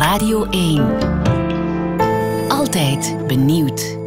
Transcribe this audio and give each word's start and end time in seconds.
Radio 0.00 0.44
1. 0.44 0.98
Altijd 2.48 3.16
benieuwd. 3.26 3.98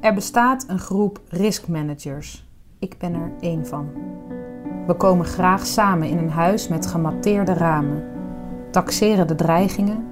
Er 0.00 0.14
bestaat 0.14 0.64
een 0.68 0.78
groep 0.78 1.20
risk 1.28 1.68
managers. 1.68 2.46
Ik 2.78 2.98
ben 2.98 3.14
er 3.14 3.32
één 3.40 3.66
van. 3.66 3.88
We 4.86 4.94
komen 4.94 5.26
graag 5.26 5.66
samen 5.66 6.08
in 6.08 6.18
een 6.18 6.30
huis 6.30 6.68
met 6.68 6.86
gematteerde 6.86 7.52
ramen, 7.52 8.04
taxeren 8.70 9.26
de 9.26 9.34
dreigingen, 9.34 10.06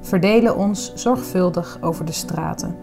verdelen 0.00 0.56
ons 0.56 0.94
zorgvuldig 0.94 1.78
over 1.80 2.04
de 2.04 2.12
straten. 2.12 2.76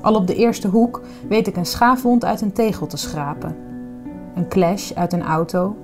Al 0.00 0.14
op 0.14 0.26
de 0.26 0.34
eerste 0.34 0.68
hoek 0.68 1.02
weet 1.28 1.46
ik 1.46 1.56
een 1.56 1.66
schaafwond 1.66 2.24
uit 2.24 2.40
een 2.40 2.52
tegel 2.52 2.86
te 2.86 2.96
schrapen, 2.96 3.56
een 4.34 4.48
clash 4.48 4.92
uit 4.92 5.12
een 5.12 5.24
auto, 5.24 5.76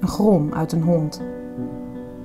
een 0.00 0.08
grom 0.08 0.54
uit 0.54 0.72
een 0.72 0.82
hond. 0.82 1.22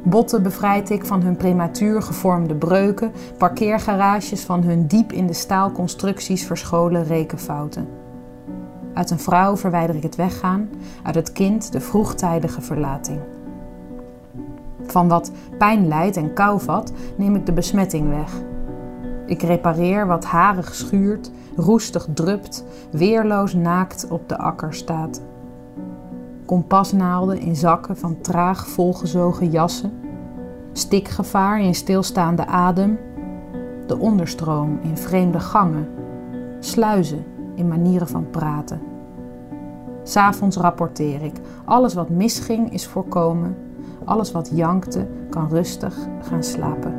Botten 0.08 0.44
bevrijd 0.44 0.90
ik 0.90 1.06
van 1.06 1.22
hun 1.22 1.38
prematuur 1.38 2.02
gevormde 2.02 2.56
breuken, 2.56 3.12
parkeergarages 3.38 4.42
van 4.42 4.64
hun 4.64 4.88
diep 4.88 5.12
in 5.12 5.28
de 5.28 5.34
staalconstructies 5.34 6.46
verscholen 6.46 7.04
rekenfouten. 7.04 7.88
Uit 8.94 9.12
een 9.12 9.20
vrouw 9.20 9.58
verwijder 9.58 9.96
ik 9.96 10.04
het 10.04 10.16
weggaan, 10.16 10.70
uit 11.04 11.16
het 11.16 11.32
kind 11.32 11.72
de 11.72 11.82
vroegtijdige 11.82 12.62
verlating. 12.62 13.20
Van 14.86 15.08
wat 15.08 15.32
pijn 15.58 15.88
lijdt 15.88 16.18
en 16.18 16.34
kou 16.34 16.62
vat, 16.62 16.92
neem 17.18 17.36
ik 17.36 17.46
de 17.46 17.54
besmetting 17.54 18.10
weg. 18.10 18.32
Ik 19.26 19.42
repareer 19.42 20.08
wat 20.08 20.26
harig 20.26 20.76
schuurt, 20.76 21.32
roestig 21.56 22.08
drupt, 22.14 22.64
weerloos 22.92 23.54
naakt 23.54 24.08
op 24.10 24.30
de 24.30 24.38
akker 24.38 24.74
staat. 24.74 25.22
Kompasnaalden 26.46 27.40
in 27.40 27.56
zakken 27.56 27.98
van 27.98 28.22
traag 28.22 28.68
volgezogen 28.68 29.50
jassen, 29.50 29.92
stikgevaar 30.72 31.62
in 31.62 31.76
stilstaande 31.76 32.46
adem, 32.46 33.00
de 33.88 33.98
onderstroom 33.98 34.80
in 34.82 34.98
vreemde 34.98 35.40
gangen, 35.40 35.88
sluizen 36.60 37.24
in 37.56 37.68
manieren 37.68 38.08
van 38.08 38.30
praten. 38.30 38.82
S'avonds 40.04 40.58
rapporteer 40.58 41.22
ik. 41.22 41.34
Alles 41.66 41.94
wat 41.94 42.10
misging 42.10 42.74
is 42.74 42.88
voorkomen. 42.88 43.56
Alles 44.04 44.32
wat 44.32 44.50
jankte 44.54 45.08
kan 45.30 45.50
rustig 45.50 45.98
gaan 46.22 46.44
slapen. 46.44 46.94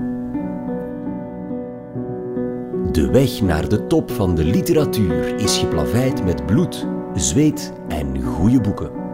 De 2.92 3.11
weg 3.11 3.42
naar 3.42 3.69
de 3.69 3.86
top 3.86 4.11
van 4.11 4.34
de 4.34 4.44
literatuur 4.44 5.41
is 5.41 5.58
geplaveid 5.58 6.24
met 6.24 6.47
bloed, 6.47 6.86
zweet 7.14 7.72
en 7.89 8.22
goede 8.22 8.61
boeken. 8.61 9.05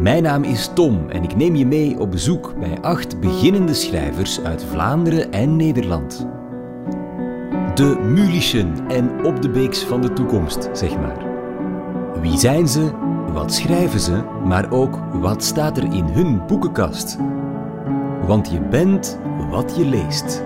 Mijn 0.00 0.22
naam 0.22 0.44
is 0.44 0.70
Tom 0.74 1.08
en 1.08 1.22
ik 1.22 1.36
neem 1.36 1.54
je 1.54 1.66
mee 1.66 1.98
op 1.98 2.10
bezoek 2.10 2.54
bij 2.60 2.80
acht 2.80 3.20
beginnende 3.20 3.74
schrijvers 3.74 4.40
uit 4.40 4.64
Vlaanderen 4.64 5.32
en 5.32 5.56
Nederland. 5.56 6.26
De 7.74 7.98
Mulischen 8.02 8.74
en 8.88 9.24
op 9.24 9.42
de 9.42 9.50
beeks 9.50 9.84
van 9.84 10.00
de 10.00 10.12
toekomst, 10.12 10.68
zeg 10.72 10.96
maar. 10.98 11.24
Wie 12.20 12.38
zijn 12.38 12.68
ze? 12.68 12.90
Wat 13.32 13.52
schrijven 13.52 14.00
ze? 14.00 14.22
Maar 14.44 14.72
ook 14.72 14.98
wat 15.12 15.44
staat 15.44 15.76
er 15.76 15.84
in 15.84 16.04
hun 16.04 16.46
boekenkast? 16.46 17.16
Want 18.26 18.50
je 18.50 18.60
bent 18.60 19.18
wat 19.50 19.76
je 19.76 19.86
leest. 19.86 20.44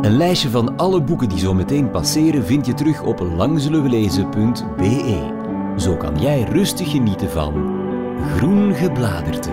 Een 0.00 0.16
lijstje 0.16 0.48
van 0.48 0.76
alle 0.76 1.02
boeken 1.02 1.28
die 1.28 1.38
zo 1.38 1.54
meteen 1.54 1.90
passeren 1.90 2.44
vind 2.44 2.66
je 2.66 2.74
terug 2.74 3.02
op 3.02 3.20
langzullenwelezen.be. 3.36 5.34
Zo 5.76 5.96
kan 5.96 6.20
jij 6.20 6.42
rustig 6.42 6.90
genieten 6.90 7.30
van 7.30 7.75
Groen 8.22 8.74
Gebladerte. 8.74 9.50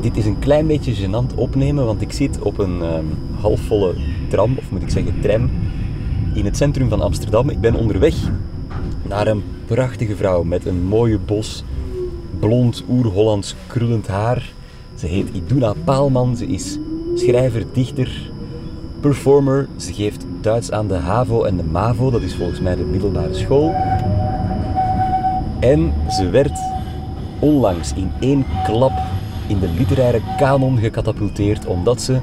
Dit 0.00 0.16
is 0.16 0.26
een 0.26 0.38
klein 0.38 0.66
beetje 0.66 0.94
gênant 0.94 1.34
opnemen, 1.34 1.84
want 1.84 2.02
ik 2.02 2.12
zit 2.12 2.38
op 2.40 2.58
een 2.58 2.82
um, 2.82 3.18
halfvolle 3.40 3.94
tram, 4.28 4.54
of 4.58 4.70
moet 4.70 4.82
ik 4.82 4.90
zeggen 4.90 5.20
tram, 5.20 5.50
in 6.34 6.44
het 6.44 6.56
centrum 6.56 6.88
van 6.88 7.00
Amsterdam. 7.00 7.48
Ik 7.48 7.60
ben 7.60 7.74
onderweg 7.74 8.14
naar 9.02 9.26
een 9.26 9.42
prachtige 9.66 10.16
vrouw 10.16 10.42
met 10.42 10.66
een 10.66 10.82
mooie 10.82 11.18
bos 11.18 11.64
blond 12.38 12.84
oer-Hollands 12.88 13.54
krullend 13.66 14.06
haar. 14.06 14.52
Ze 14.94 15.06
heet 15.06 15.28
Iduna 15.32 15.74
Paalman, 15.84 16.36
ze 16.36 16.46
is 16.46 16.78
schrijver, 17.14 17.64
dichter, 17.72 18.30
performer. 19.00 19.68
Ze 19.76 19.92
geeft 19.92 20.26
Duits 20.40 20.70
aan 20.70 20.88
de 20.88 20.94
HAVO 20.94 21.44
en 21.44 21.56
de 21.56 21.64
MAVO, 21.64 22.10
dat 22.10 22.22
is 22.22 22.34
volgens 22.34 22.60
mij 22.60 22.76
de 22.76 22.84
middelbare 22.84 23.34
school. 23.34 23.74
En 25.60 25.92
ze 26.08 26.30
werd 26.30 26.58
onlangs 27.38 27.92
in 27.94 28.12
één 28.20 28.46
klap 28.64 28.92
in 29.46 29.58
de 29.58 29.68
literaire 29.68 30.20
kanon 30.38 30.78
gecatapulteerd 30.78 31.66
omdat 31.66 32.02
ze 32.02 32.20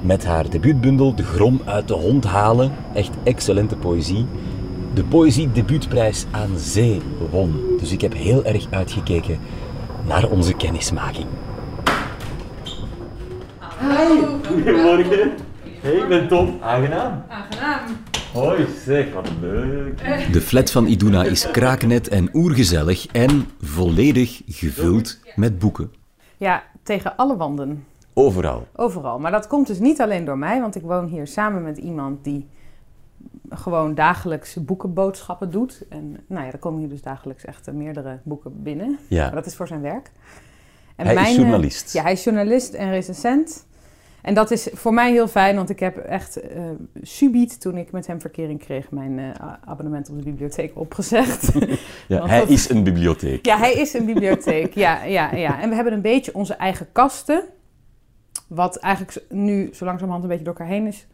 met 0.00 0.24
haar 0.24 0.50
debuutbundel 0.50 1.14
De 1.14 1.22
Grom 1.22 1.60
uit 1.64 1.88
de 1.88 1.94
Hond 1.94 2.24
halen, 2.24 2.72
echt 2.94 3.10
excellente 3.22 3.76
poëzie, 3.76 4.26
de 4.94 5.04
Poëzie 5.04 5.52
Debuutprijs 5.52 6.26
aan 6.30 6.50
Zee 6.56 7.00
won. 7.30 7.60
Dus 7.78 7.92
ik 7.92 8.00
heb 8.00 8.14
heel 8.14 8.44
erg 8.44 8.66
uitgekeken 8.70 9.38
naar 10.06 10.30
onze 10.30 10.54
kennismaking. 10.54 11.26
Hi, 13.78 14.20
goedemorgen. 14.46 15.41
Hey, 15.82 15.92
ik 15.92 16.08
ben 16.08 16.28
Tom. 16.28 16.58
Aangenaam. 16.60 17.24
Aangenaam. 17.28 17.80
Hoi, 18.32 18.66
zeg, 18.84 19.12
wat 19.12 19.28
leuk. 19.40 19.98
De 20.32 20.40
flat 20.40 20.70
van 20.70 20.86
Iduna 20.86 21.24
is 21.24 21.50
kraaknet 21.50 22.08
en 22.08 22.28
oergezellig 22.32 23.06
en 23.06 23.50
volledig 23.60 24.42
gevuld 24.46 25.18
met 25.36 25.58
boeken. 25.58 25.92
Ja, 26.36 26.62
tegen 26.82 27.16
alle 27.16 27.36
wanden. 27.36 27.84
Overal. 28.14 28.66
Overal. 28.76 29.18
Maar 29.18 29.30
dat 29.30 29.46
komt 29.46 29.66
dus 29.66 29.78
niet 29.78 30.00
alleen 30.00 30.24
door 30.24 30.38
mij, 30.38 30.60
want 30.60 30.74
ik 30.74 30.82
woon 30.82 31.06
hier 31.06 31.26
samen 31.26 31.62
met 31.62 31.78
iemand 31.78 32.24
die 32.24 32.48
gewoon 33.50 33.94
dagelijks 33.94 34.56
boekenboodschappen 34.64 35.50
doet. 35.50 35.84
En 35.88 36.16
nou 36.26 36.46
ja, 36.46 36.52
er 36.52 36.58
komen 36.58 36.80
hier 36.80 36.88
dus 36.88 37.02
dagelijks 37.02 37.44
echt 37.44 37.72
meerdere 37.72 38.18
boeken 38.22 38.62
binnen. 38.62 38.98
Ja. 39.08 39.24
Maar 39.24 39.34
dat 39.34 39.46
is 39.46 39.54
voor 39.56 39.66
zijn 39.68 39.82
werk. 39.82 40.10
En 40.96 41.04
Hij 41.06 41.14
is 41.14 41.20
mijn, 41.20 41.34
eh, 41.34 41.40
journalist. 41.40 41.92
Ja, 41.92 42.02
hij 42.02 42.12
is 42.12 42.24
journalist 42.24 42.74
en 42.74 42.90
recensent. 42.90 43.66
En 44.22 44.34
dat 44.34 44.50
is 44.50 44.68
voor 44.72 44.94
mij 44.94 45.10
heel 45.12 45.28
fijn, 45.28 45.56
want 45.56 45.70
ik 45.70 45.80
heb 45.80 45.96
echt 45.96 46.40
eh 46.40 46.62
subiet, 47.02 47.60
toen 47.60 47.76
ik 47.76 47.92
met 47.92 48.06
hem 48.06 48.20
verkering 48.20 48.58
kreeg, 48.60 48.90
mijn 48.90 49.18
eh, 49.18 49.52
abonnement 49.64 50.08
op 50.10 50.16
de 50.18 50.24
bibliotheek 50.24 50.72
opgezegd. 50.78 51.52
Ja, 52.08 52.26
hij 52.26 52.38
dat- 52.38 52.48
is 52.48 52.68
een 52.68 52.82
bibliotheek. 52.84 53.46
Ja, 53.46 53.58
hij 53.58 53.72
is 53.72 53.94
een 53.94 54.04
bibliotheek. 54.04 54.74
ja, 54.74 55.04
ja, 55.04 55.34
ja. 55.34 55.60
En 55.60 55.68
we 55.68 55.74
hebben 55.74 55.92
een 55.92 56.00
beetje 56.02 56.34
onze 56.34 56.54
eigen 56.54 56.86
kasten. 56.92 57.42
Wat 58.48 58.76
eigenlijk 58.76 59.24
nu 59.28 59.68
zo 59.72 59.84
langzamerhand 59.84 60.22
een 60.22 60.28
beetje 60.30 60.44
door 60.44 60.54
elkaar 60.54 60.72
heen 60.72 60.86
is 60.86 61.06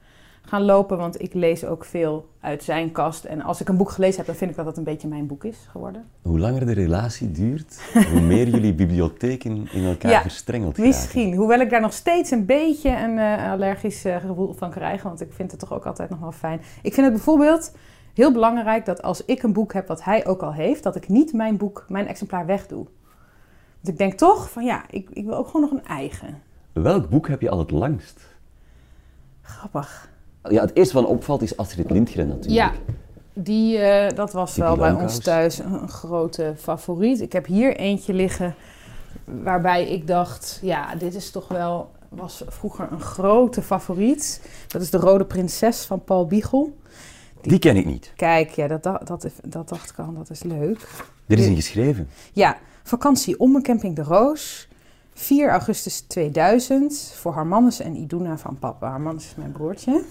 gaan 0.42 0.62
lopen. 0.62 0.98
Want 0.98 1.22
ik 1.22 1.34
lees 1.34 1.64
ook 1.64 1.84
veel 1.84 2.28
uit 2.40 2.62
zijn 2.62 2.92
kast. 2.92 3.24
En 3.24 3.42
als 3.42 3.60
ik 3.60 3.68
een 3.68 3.76
boek 3.76 3.90
gelezen 3.90 4.16
heb, 4.16 4.26
dan 4.26 4.34
vind 4.34 4.50
ik 4.50 4.56
dat 4.56 4.64
dat 4.64 4.76
een 4.76 4.84
beetje 4.84 5.08
mijn 5.08 5.26
boek 5.26 5.44
is 5.44 5.66
geworden. 5.70 6.04
Hoe 6.22 6.38
langer 6.38 6.66
de 6.66 6.72
relatie 6.72 7.30
duurt, 7.30 7.80
hoe 8.12 8.20
meer 8.20 8.48
jullie 8.48 8.74
bibliotheken 8.74 9.68
in 9.72 9.84
elkaar 9.84 10.10
Ja, 10.10 10.20
verstrengeld 10.22 10.74
geraken. 10.74 10.98
Misschien. 10.98 11.34
Hoewel 11.34 11.60
ik 11.60 11.70
daar 11.70 11.80
nog 11.80 11.92
steeds 11.92 12.30
een 12.30 12.46
beetje 12.46 12.90
een 12.90 13.18
eh, 13.18 13.50
allergisch 13.50 14.04
eh, 14.04 14.16
gevoel 14.16 14.52
van 14.52 14.70
krijg. 14.70 15.02
Want 15.02 15.20
ik 15.20 15.32
vind 15.32 15.50
het 15.50 15.60
toch 15.60 15.72
ook 15.72 15.86
altijd 15.86 16.10
nog 16.10 16.20
wel 16.20 16.32
fijn. 16.32 16.60
Ik 16.82 16.94
vind 16.94 17.06
het 17.06 17.14
bijvoorbeeld 17.14 17.72
heel 18.14 18.32
belangrijk 18.32 18.84
dat 18.84 19.02
als 19.02 19.24
ik 19.24 19.42
een 19.42 19.52
boek 19.52 19.72
heb 19.72 19.88
wat 19.88 20.04
hij 20.04 20.26
ook 20.26 20.42
al 20.42 20.52
heeft, 20.52 20.82
dat 20.82 20.96
ik 20.96 21.08
niet 21.08 21.32
mijn 21.32 21.56
boek, 21.56 21.84
mijn 21.88 22.06
exemplaar 22.06 22.46
wegdoe. 22.46 22.86
Want 23.74 23.88
ik 23.88 23.98
denk 23.98 24.12
toch 24.12 24.50
van 24.50 24.64
ja, 24.64 24.84
ik, 24.90 25.10
ik 25.12 25.24
wil 25.24 25.36
ook 25.36 25.46
gewoon 25.46 25.70
nog 25.70 25.80
een 25.80 25.86
eigen. 25.86 26.42
Welk 26.72 27.08
boek 27.08 27.28
heb 27.28 27.40
je 27.40 27.50
al 27.50 27.58
het 27.58 27.70
langst? 27.70 28.36
Grappig. 29.42 30.10
Ja, 30.50 30.60
het 30.60 30.76
eerste 30.76 30.94
wat 30.94 31.04
opvalt 31.04 31.42
is 31.42 31.56
Astrid 31.56 31.90
Lindgren 31.90 32.28
natuurlijk. 32.28 32.54
Ja, 32.54 32.72
die, 33.32 33.78
eh, 33.78 34.16
dat 34.16 34.32
was 34.32 34.56
wel 34.56 34.76
bij 34.76 34.92
ons 34.92 35.18
thuis 35.18 35.58
een, 35.58 35.72
een 35.72 35.88
grote 35.88 36.54
favoriet. 36.58 37.20
Ik 37.20 37.32
heb 37.32 37.46
hier 37.46 37.76
eentje 37.76 38.12
liggen 38.12 38.54
waarbij 39.24 39.88
ik 39.88 40.06
dacht, 40.06 40.58
ja, 40.62 40.94
dit 40.94 41.14
is 41.14 41.30
toch 41.30 41.48
wel, 41.48 41.90
was 42.08 42.42
vroeger 42.46 42.88
een 42.90 43.00
grote 43.00 43.62
favoriet. 43.62 44.40
Dat 44.66 44.82
is 44.82 44.90
De 44.90 44.98
Rode 44.98 45.24
Prinses 45.24 45.84
van 45.84 46.04
Paul 46.04 46.26
Biegel. 46.26 46.76
Die 47.40 47.58
ken 47.58 47.76
ik 47.76 47.86
niet. 47.86 48.12
Kijk, 48.16 48.50
ja, 48.50 48.66
dat, 48.66 48.82
dat, 48.82 49.06
dat, 49.06 49.26
dat 49.44 49.68
dacht 49.68 49.90
ik 49.90 49.98
al, 49.98 50.12
dat 50.12 50.30
is 50.30 50.42
leuk. 50.42 50.88
Dit 51.26 51.38
is 51.38 51.46
een 51.46 51.54
geschreven. 51.54 52.08
Ja, 52.32 52.56
vakantie 52.82 53.38
om 53.38 53.54
een 53.54 53.62
camping 53.62 53.96
De 53.96 54.02
Roos. 54.02 54.68
4 55.14 55.50
augustus 55.50 56.00
2000 56.00 57.12
voor 57.14 57.32
Harmannes 57.32 57.80
en 57.80 57.96
Iduna 57.96 58.38
van 58.38 58.58
papa. 58.58 58.90
Harmannes 58.90 59.24
is 59.24 59.34
mijn 59.34 59.52
broertje. 59.52 60.04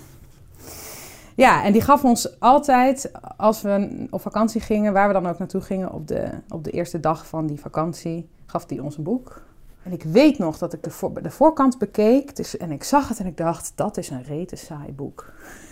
Ja, 1.37 1.63
en 1.63 1.71
die 1.73 1.81
gaf 1.81 2.03
ons 2.03 2.39
altijd, 2.39 3.11
als 3.37 3.61
we 3.61 4.07
op 4.09 4.21
vakantie 4.21 4.61
gingen, 4.61 4.93
waar 4.93 5.07
we 5.07 5.13
dan 5.13 5.27
ook 5.27 5.37
naartoe 5.37 5.61
gingen, 5.61 5.91
op 5.91 6.07
de, 6.07 6.29
op 6.49 6.63
de 6.63 6.71
eerste 6.71 6.99
dag 6.99 7.27
van 7.27 7.47
die 7.47 7.59
vakantie, 7.59 8.29
gaf 8.45 8.65
die 8.65 8.83
ons 8.83 8.97
een 8.97 9.03
boek. 9.03 9.41
En 9.83 9.91
ik 9.91 10.03
weet 10.03 10.37
nog 10.37 10.57
dat 10.57 10.73
ik 10.73 10.83
de, 10.83 10.89
voor, 10.89 11.21
de 11.21 11.31
voorkant 11.31 11.77
bekeek 11.77 12.35
dus, 12.35 12.57
en 12.57 12.71
ik 12.71 12.83
zag 12.83 13.07
het 13.07 13.19
en 13.19 13.25
ik 13.25 13.37
dacht, 13.37 13.71
dat 13.75 13.97
is 13.97 14.09
een 14.09 14.23
rete 14.23 14.55
saai 14.55 14.93
boek. 14.93 15.25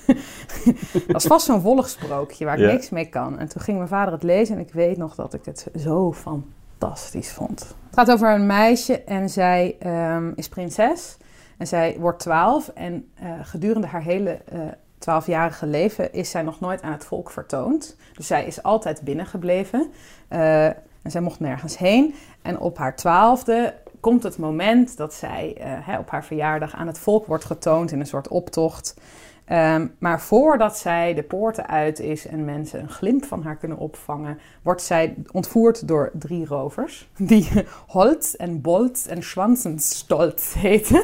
dat 0.93 1.03
was 1.07 1.25
vast 1.25 1.45
zo'n 1.45 1.61
volgsprookje 1.61 2.45
waar 2.45 2.59
ik 2.59 2.65
Ja. 2.65 2.71
niks 2.71 2.89
mee 2.89 3.09
kan. 3.09 3.39
En 3.39 3.47
toen 3.47 3.61
ging 3.61 3.77
mijn 3.77 3.89
vader 3.89 4.13
het 4.13 4.23
lezen 4.23 4.55
en 4.55 4.61
ik 4.61 4.73
weet 4.73 4.97
nog 4.97 5.15
dat 5.15 5.33
ik 5.33 5.45
het 5.45 5.67
zo 5.75 6.13
fantastisch 6.13 7.31
vond. 7.31 7.59
Het 7.59 7.93
gaat 7.93 8.11
over 8.11 8.33
een 8.33 8.45
meisje 8.45 9.03
en 9.03 9.29
zij 9.29 9.75
ehm, 9.79 10.31
is 10.35 10.49
prinses. 10.49 11.17
En 11.57 11.67
zij 11.67 11.97
wordt 11.99 12.19
twaalf 12.19 12.67
en 12.67 13.07
eh, 13.13 13.31
gedurende 13.41 13.87
haar 13.87 14.03
hele 14.03 14.39
twaalfjarige 14.97 15.65
leven 15.65 16.13
is 16.13 16.29
zij 16.29 16.41
nog 16.41 16.59
nooit 16.59 16.81
aan 16.81 16.91
het 16.91 17.05
volk 17.05 17.31
vertoond. 17.31 17.97
Dus 18.13 18.27
zij 18.27 18.45
is 18.45 18.63
altijd 18.63 19.01
binnengebleven 19.01 19.91
eh, 20.27 20.65
en 20.65 21.11
zij 21.11 21.21
mocht 21.21 21.39
nergens 21.39 21.77
heen. 21.77 22.15
En 22.41 22.59
op 22.59 22.77
haar 22.77 22.95
twaalfde 22.95 23.73
komt 23.99 24.23
het 24.23 24.37
moment 24.37 24.97
dat 24.97 25.13
zij 25.13 25.55
eh, 25.57 25.67
hè, 25.81 25.97
op 25.97 26.09
haar 26.09 26.25
verjaardag 26.25 26.75
aan 26.75 26.87
het 26.87 26.99
volk 26.99 27.25
wordt 27.25 27.45
getoond 27.45 27.91
in 27.91 27.99
een 27.99 28.05
soort 28.05 28.27
optocht. 28.27 28.95
Ehm, 29.45 29.87
maar 29.99 30.21
voordat 30.21 30.77
zij 30.77 31.13
de 31.13 31.23
poorten 31.23 31.67
uit 31.67 31.99
is 31.99 32.27
en 32.27 32.45
mensen 32.45 32.79
een 32.79 32.89
glimp 32.89 33.25
van 33.25 33.43
haar 33.43 33.55
kunnen 33.55 33.77
opvangen, 33.77 34.39
wordt 34.61 34.81
zij 34.81 35.15
ontvoerd 35.31 35.87
door 35.87 36.11
drie 36.13 36.45
rovers. 36.45 37.09
Die 37.17 37.49
Holz 37.87 38.33
en 38.33 38.61
Bolz 38.61 39.05
en 39.05 39.23
Schwanzenstolz 39.23 40.53
heten. 40.53 41.03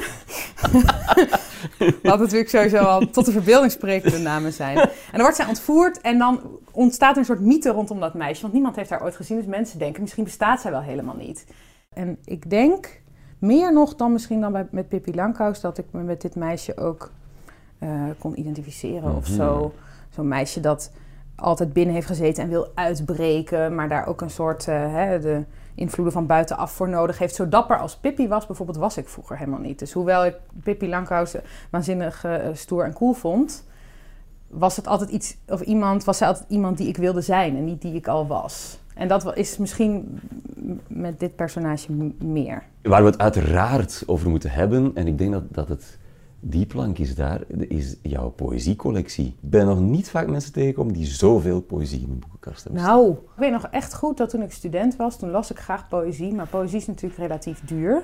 Wat 2.02 2.18
natuurlijk 2.18 2.48
sowieso 2.48 2.76
al 2.76 3.10
tot 3.10 3.24
de 3.24 3.32
verbeelding 3.32 3.72
sprekende 3.72 4.18
namen 4.18 4.52
zijn. 4.52 4.78
En 4.78 4.88
dan 5.12 5.20
wordt 5.20 5.36
zij 5.36 5.46
ontvoerd 5.46 6.00
en 6.00 6.18
dan 6.18 6.40
ontstaat 6.70 7.16
een 7.16 7.24
soort 7.24 7.40
mythe 7.40 7.70
rondom 7.70 8.00
dat 8.00 8.14
meisje. 8.14 8.42
Want 8.42 8.52
niemand 8.52 8.76
heeft 8.76 8.90
haar 8.90 9.02
ooit 9.02 9.16
gezien, 9.16 9.36
dus 9.36 9.46
mensen 9.46 9.78
denken 9.78 10.02
misschien 10.02 10.24
bestaat 10.24 10.60
zij 10.60 10.70
wel 10.70 10.82
helemaal 10.82 11.16
niet. 11.16 11.46
En 11.94 12.18
ik 12.24 12.50
denk 12.50 13.00
meer 13.38 13.72
nog 13.72 13.96
dan 13.96 14.12
misschien 14.12 14.40
dan 14.40 14.68
met 14.70 14.88
Pippi 14.88 15.14
Langkous 15.14 15.60
dat 15.60 15.78
ik 15.78 15.86
me 15.90 16.02
met 16.02 16.20
dit 16.20 16.34
meisje 16.34 16.76
ook 16.76 17.10
eh, 17.82 17.88
kon 18.18 18.38
identificeren 18.38 19.16
of 19.16 19.26
Mhm. 19.28 19.36
zo. 19.36 19.72
Zo'n 20.10 20.28
meisje 20.28 20.60
dat 20.60 20.92
altijd 21.36 21.72
binnen 21.72 21.94
heeft 21.94 22.06
gezeten 22.06 22.42
en 22.42 22.48
wil 22.48 22.68
uitbreken, 22.74 23.74
maar 23.74 23.88
daar 23.88 24.06
ook 24.06 24.20
een 24.20 24.30
soort 24.30 24.68
eh, 24.68 24.92
hè, 24.94 25.20
de 25.20 25.42
invloeden 25.74 26.12
van 26.12 26.26
buitenaf 26.26 26.72
voor 26.72 26.88
nodig 26.88 27.18
heeft. 27.18 27.34
Zo 27.34 27.48
dapper 27.48 27.78
als 27.78 27.96
Pippi 27.96 28.28
was, 28.28 28.46
bijvoorbeeld, 28.46 28.78
was 28.78 28.96
ik 28.96 29.08
vroeger 29.08 29.38
helemaal 29.38 29.60
niet. 29.60 29.78
Dus 29.78 29.92
hoewel 29.92 30.24
ik 30.24 30.34
Pippi 30.62 30.88
Langkous 30.88 31.34
waanzinnig 31.70 32.24
eh, 32.24 32.34
stoer 32.52 32.84
en 32.84 32.92
cool 32.92 33.12
vond, 33.12 33.64
was 34.48 34.76
het 34.76 34.86
altijd 34.86 35.10
iets 35.10 35.36
of 35.48 35.60
iemand, 35.60 36.04
was 36.04 36.18
zij 36.18 36.26
altijd 36.26 36.44
iemand 36.48 36.76
die 36.78 36.88
ik 36.88 36.96
wilde 36.96 37.20
zijn 37.20 37.56
en 37.56 37.64
niet 37.64 37.82
die 37.82 37.94
ik 37.94 38.08
al 38.08 38.26
was. 38.26 38.80
En 38.94 39.08
dat 39.08 39.36
is 39.36 39.58
misschien 39.58 40.20
met 40.86 41.20
dit 41.20 41.36
personage 41.36 41.92
meer. 42.18 42.62
Waar 42.82 43.02
we 43.02 43.10
het 43.10 43.18
uiteraard 43.18 44.02
over 44.06 44.30
moeten 44.30 44.50
hebben, 44.50 44.90
en 44.94 45.06
ik 45.06 45.18
denk 45.18 45.32
dat, 45.32 45.42
dat 45.48 45.68
het 45.68 45.98
die 46.44 46.66
plank 46.66 46.98
is 46.98 47.14
daar, 47.14 47.40
is 47.68 47.96
jouw 48.02 48.28
poëziecollectie. 48.28 49.26
Ik 49.26 49.50
ben 49.50 49.66
nog 49.66 49.80
niet 49.80 50.10
vaak 50.10 50.26
mensen 50.26 50.52
tegengekomen 50.52 50.92
die 50.92 51.06
zoveel 51.06 51.60
poëzie 51.60 52.00
in 52.00 52.08
hun 52.08 52.18
boekenkast 52.18 52.64
hebben. 52.64 52.82
Nou, 52.82 53.10
ik 53.10 53.18
weet 53.36 53.50
nog 53.50 53.66
echt 53.66 53.94
goed 53.94 54.16
dat 54.16 54.30
toen 54.30 54.42
ik 54.42 54.52
student 54.52 54.96
was, 54.96 55.18
toen 55.18 55.30
las 55.30 55.50
ik 55.50 55.58
graag 55.58 55.88
poëzie. 55.88 56.34
Maar 56.34 56.46
poëzie 56.46 56.78
is 56.78 56.86
natuurlijk 56.86 57.20
relatief 57.20 57.60
duur 57.64 58.02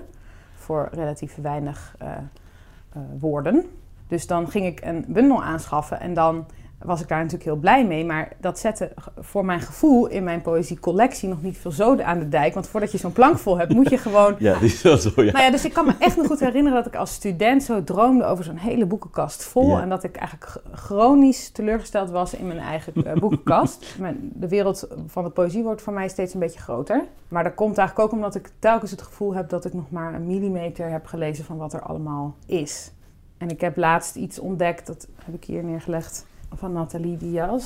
voor 0.54 0.88
relatief 0.92 1.36
weinig 1.42 1.94
eh, 1.98 2.08
eh, 2.08 3.02
woorden. 3.18 3.64
Dus 4.08 4.26
dan 4.26 4.50
ging 4.50 4.66
ik 4.66 4.80
een 4.84 5.04
bundel 5.08 5.42
aanschaffen 5.42 6.00
en 6.00 6.14
dan 6.14 6.46
was 6.78 7.00
ik 7.00 7.08
daar 7.08 7.18
natuurlijk 7.18 7.44
heel 7.44 7.56
blij 7.56 7.86
mee. 7.86 8.04
Maar 8.04 8.32
dat 8.40 8.58
zette 8.58 8.92
voor 9.18 9.44
mijn 9.44 9.60
gevoel 9.60 10.06
in 10.06 10.24
mijn 10.24 10.42
poëziecollectie 10.42 11.28
nog 11.28 11.42
niet 11.42 11.58
veel 11.58 11.70
zoden 11.70 12.06
aan 12.06 12.18
de 12.18 12.28
dijk. 12.28 12.54
Want 12.54 12.68
voordat 12.68 12.92
je 12.92 12.98
zo'n 12.98 13.12
plank 13.12 13.38
vol 13.38 13.58
hebt, 13.58 13.72
moet 13.72 13.90
je 13.90 13.98
gewoon 14.08 14.34
Ja, 14.38 14.58
die 14.58 14.68
is 14.68 14.82
wel 14.82 14.96
zo, 14.96 15.10
ja. 15.16 15.32
nou 15.32 15.44
ja, 15.44 15.50
dus 15.50 15.64
ik 15.64 15.72
kan 15.72 15.86
me 15.86 15.94
echt 15.98 16.16
nog 16.16 16.26
goed 16.26 16.40
herinneren 16.40 16.78
dat 16.82 16.86
ik 16.86 16.96
als 16.98 17.12
student 17.12 17.62
zo 17.62 17.84
droomde 17.84 18.24
over 18.24 18.44
zo'n 18.44 18.56
hele 18.56 18.86
boekenkast 18.86 19.44
vol. 19.44 19.68
Ja. 19.68 19.80
En 19.80 19.88
dat 19.88 20.04
ik 20.04 20.16
eigenlijk 20.16 20.60
chronisch 20.72 21.50
teleurgesteld 21.50 22.10
was 22.10 22.34
in 22.34 22.46
mijn 22.46 22.58
eigen 22.58 22.92
eh, 23.04 23.14
boekenkast. 23.20 23.96
De 24.20 24.48
wereld 24.48 24.88
van 25.06 25.24
de 25.24 25.30
poëzie 25.30 25.62
wordt 25.62 25.82
voor 25.82 25.92
mij 25.92 26.08
steeds 26.08 26.34
een 26.34 26.40
beetje 26.40 26.60
groter. 26.60 27.04
Maar 27.28 27.44
dat 27.44 27.54
komt 27.54 27.78
eigenlijk 27.78 28.08
ook 28.08 28.14
omdat 28.14 28.34
ik 28.34 28.50
telkens 28.58 28.90
het 28.90 29.02
gevoel 29.02 29.34
heb 29.34 29.48
dat 29.48 29.64
ik 29.64 29.74
nog 29.74 29.90
maar 29.90 30.14
een 30.14 30.26
millimeter 30.26 30.90
heb 30.90 31.06
gelezen 31.06 31.44
van 31.44 31.56
wat 31.56 31.72
er 31.72 31.82
allemaal 31.82 32.34
is. 32.46 32.92
En 33.38 33.48
ik 33.48 33.60
heb 33.60 33.76
laatst 33.76 34.16
iets 34.16 34.38
ontdekt, 34.38 34.86
dat 34.86 35.08
heb 35.24 35.34
ik 35.34 35.44
hier 35.44 35.64
neergelegd, 35.64 36.26
van 36.54 36.72
Nathalie 36.72 37.16
Diaz. 37.16 37.64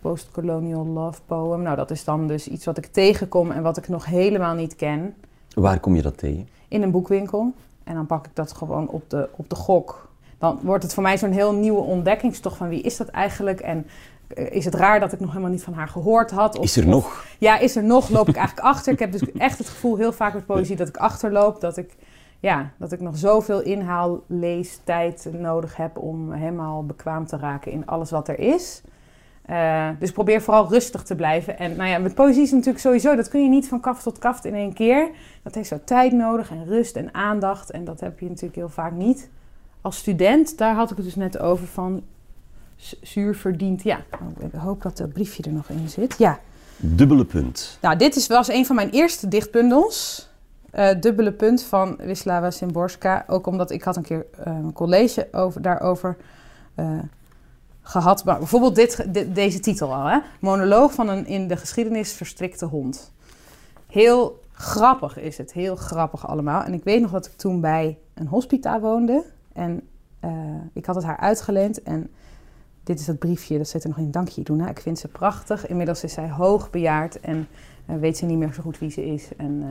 Postcolonial 0.00 0.86
Love 0.86 1.20
Poem. 1.26 1.62
Nou, 1.62 1.76
dat 1.76 1.90
is 1.90 2.04
dan 2.04 2.26
dus 2.26 2.48
iets 2.48 2.64
wat 2.64 2.78
ik 2.78 2.86
tegenkom 2.86 3.50
en 3.50 3.62
wat 3.62 3.76
ik 3.76 3.88
nog 3.88 4.04
helemaal 4.04 4.54
niet 4.54 4.76
ken 4.76 5.14
Waar 5.54 5.80
kom 5.80 5.94
je 5.94 6.02
dat 6.02 6.18
tegen? 6.18 6.48
in 6.68 6.82
een 6.82 6.90
boekwinkel. 6.90 7.52
En 7.84 7.94
dan 7.94 8.06
pak 8.06 8.24
ik 8.26 8.30
dat 8.34 8.52
gewoon 8.52 8.88
op 8.88 9.10
de, 9.10 9.28
op 9.36 9.50
de 9.50 9.56
gok. 9.56 10.08
Dan 10.38 10.58
wordt 10.62 10.82
het 10.82 10.94
voor 10.94 11.02
mij 11.02 11.18
zo'n 11.18 11.30
heel 11.32 11.52
nieuwe 11.54 11.80
ontdekkingstocht 11.80 12.56
van 12.56 12.68
wie 12.68 12.80
is 12.82 12.96
dat 12.96 13.08
eigenlijk? 13.08 13.60
En 13.60 13.86
eh, 14.28 14.50
is 14.50 14.64
het 14.64 14.74
raar 14.74 15.00
dat 15.00 15.12
ik 15.12 15.20
nog 15.20 15.28
helemaal 15.30 15.50
niet 15.50 15.62
van 15.62 15.72
haar 15.72 15.88
gehoord 15.88 16.30
had? 16.30 16.58
Of- 16.58 16.64
Is 16.64 16.76
er 16.76 16.84
of- 16.84 16.90
nog? 16.90 17.24
Ja, 17.38 17.58
is 17.58 17.76
er 17.76 17.84
nog? 17.84 18.08
Loop 18.08 18.28
ik 18.28 18.36
eigenlijk 18.36 18.66
achter? 18.66 18.92
Ik 18.92 18.98
heb 18.98 19.12
dus 19.12 19.32
echt 19.32 19.58
het 19.58 19.68
gevoel 19.68 19.96
heel 19.96 20.12
vaak 20.12 20.34
met 20.34 20.46
poëzie 20.46 20.76
dat 20.76 20.88
ik 20.88 20.96
achterloop. 20.96 21.60
Dat 21.60 21.76
ik, 21.76 21.96
ja, 22.40 22.70
dat 22.76 22.92
ik 22.92 23.00
nog 23.00 23.16
zoveel 23.16 23.62
inhaal, 23.62 24.20
lees, 24.26 24.80
tijd 24.84 25.28
nodig 25.32 25.76
heb 25.76 25.98
om 25.98 26.32
helemaal 26.32 26.86
bekwaam 26.86 27.26
te 27.26 27.36
raken 27.36 27.72
in 27.72 27.86
alles 27.86 28.10
wat 28.10 28.28
er 28.28 28.38
is. 28.38 28.82
Eh, 29.42 29.88
dus 29.98 30.12
probeer 30.12 30.42
vooral 30.42 30.68
rustig 30.68 31.02
te 31.02 31.14
blijven. 31.16 31.58
En 31.58 31.76
nou 31.76 31.88
ja, 31.88 31.98
met 31.98 32.14
poëzie 32.14 32.42
is 32.42 32.50
natuurlijk 32.50 32.78
sowieso, 32.78 33.16
dat 33.16 33.28
kun 33.28 33.42
je 33.42 33.48
niet 33.48 33.68
van 33.68 33.80
kaft 33.80 34.02
tot 34.02 34.18
kaft 34.18 34.44
in 34.44 34.54
één 34.54 34.72
keer. 34.72 35.10
Dat 35.42 35.54
heeft 35.54 35.68
zo 35.68 35.78
tijd 35.84 36.12
nodig 36.12 36.50
en 36.50 36.64
rust 36.66 36.96
en 36.96 37.14
aandacht. 37.14 37.70
En 37.70 37.84
dat 37.84 38.00
heb 38.00 38.18
je 38.20 38.26
natuurlijk 38.28 38.54
heel 38.54 38.68
vaak 38.68 38.92
niet. 38.92 39.30
Als 39.80 39.96
student, 39.96 40.58
daar 40.58 40.74
had 40.74 40.90
ik 40.90 40.96
het 40.96 41.06
dus 41.06 41.14
net 41.16 41.38
over 41.38 41.66
van 41.66 42.02
zu- 42.76 42.96
zuur 43.02 43.34
verdiend. 43.34 43.82
Ja, 43.82 44.00
Oh, 44.12 44.44
ik 44.44 44.52
hoop 44.60 44.82
dat 44.82 44.98
het 44.98 45.12
briefje 45.12 45.42
er 45.42 45.52
nog 45.52 45.68
in 45.68 45.88
zit. 45.88 46.14
Ja, 46.18 46.38
Dubbele 46.76 47.24
punt. 47.24 47.78
nou, 47.80 47.96
dit 47.96 48.16
is, 48.16 48.26
was 48.26 48.48
een 48.48 48.66
van 48.66 48.76
mijn 48.76 48.90
eerste 48.90 49.28
dichtbundels. 49.28 50.28
Eh, 50.70 51.00
dubbele 51.00 51.32
punt 51.32 51.62
van 51.62 51.96
Wisława 51.96 52.50
Szymborska. 52.50 53.24
Ook 53.26 53.46
omdat 53.46 53.70
ik 53.70 53.82
had 53.82 53.96
een 53.96 54.02
keer 54.02 54.26
eh, 54.44 54.52
een 54.52 54.72
college 54.72 55.28
over, 55.32 55.62
daarover 55.62 56.16
eh, 56.74 56.98
gehad. 57.82 58.24
Maar 58.24 58.38
bijvoorbeeld 58.38 58.74
dit, 58.74 59.06
deze 59.34 59.60
titel 59.60 59.94
al. 59.94 60.06
Hè? 60.06 60.18
Monoloog 60.40 60.92
van 60.92 61.08
een 61.08 61.26
in 61.26 61.48
de 61.48 61.56
geschiedenis 61.56 62.12
verstrikte 62.12 62.64
hond. 62.64 63.12
Heel 63.86 64.40
grappig 64.52 65.18
is 65.18 65.38
het. 65.38 65.52
Heel 65.52 65.76
grappig 65.76 66.28
allemaal. 66.28 66.62
En 66.62 66.72
ik 66.72 66.84
weet 66.84 67.00
nog 67.00 67.10
dat 67.10 67.26
ik 67.26 67.36
toen 67.36 67.60
bij 67.60 67.98
een 68.14 68.26
hospita 68.26 68.80
woonde. 68.80 69.24
En 69.52 69.88
ik 70.72 70.86
had 70.86 70.94
het 70.94 71.04
haar 71.04 71.16
uitgeleend. 71.16 71.82
En 71.82 72.10
dit 72.88 73.00
is 73.00 73.06
dat 73.06 73.18
briefje, 73.18 73.58
dat 73.58 73.68
zit 73.68 73.82
er 73.82 73.88
nog 73.88 73.98
in. 73.98 74.10
Dank 74.10 74.28
je, 74.28 74.42
Doena. 74.42 74.68
Ik 74.68 74.80
vind 74.80 74.98
ze 74.98 75.08
prachtig. 75.08 75.66
Inmiddels 75.66 76.04
is 76.04 76.12
zij 76.12 76.30
hoogbejaard 76.30 77.20
en 77.20 77.48
eh, 77.86 77.96
weet 77.96 78.16
ze 78.16 78.24
niet 78.24 78.38
meer 78.38 78.52
zo 78.52 78.62
goed 78.62 78.78
wie 78.78 78.90
ze 78.90 79.06
is. 79.06 79.28
En, 79.36 79.64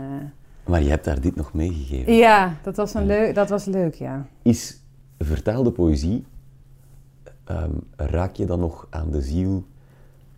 Maar 0.68 0.84
je 0.84 0.90
hebt 0.90 1.06
daar 1.06 1.22
dit 1.22 1.36
nog 1.36 1.54
meegegeven. 1.54 2.14
ja, 2.14 2.56
dat 2.64 2.76
was, 2.76 2.94
een 2.94 3.06
leuk, 3.06 3.36
dat 3.36 3.50
was 3.50 3.66
leuk, 3.66 3.94
ja. 3.94 4.28
Is 4.42 4.84
vertaalde 5.20 5.72
poëzie, 5.72 6.26
ehm, 7.44 7.72
raak 7.96 8.36
je 8.36 8.46
dan 8.46 8.60
nog 8.60 8.88
aan 8.90 9.12
de 9.12 9.22
ziel 9.22 9.66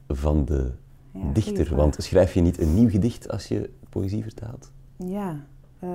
van 0.07 0.45
de 0.45 0.71
ja 1.11 1.31
dichter? 1.33 1.75
Want 1.75 1.95
schrijf 1.99 2.33
je 2.33 2.41
niet 2.41 2.61
een 2.61 2.73
nieuw 2.73 2.89
gedicht 2.89 3.29
als 3.29 3.47
je 3.47 3.69
poëzie 3.89 4.23
vertaalt? 4.23 4.71
Ja, 4.95 5.35
eh, 5.79 5.89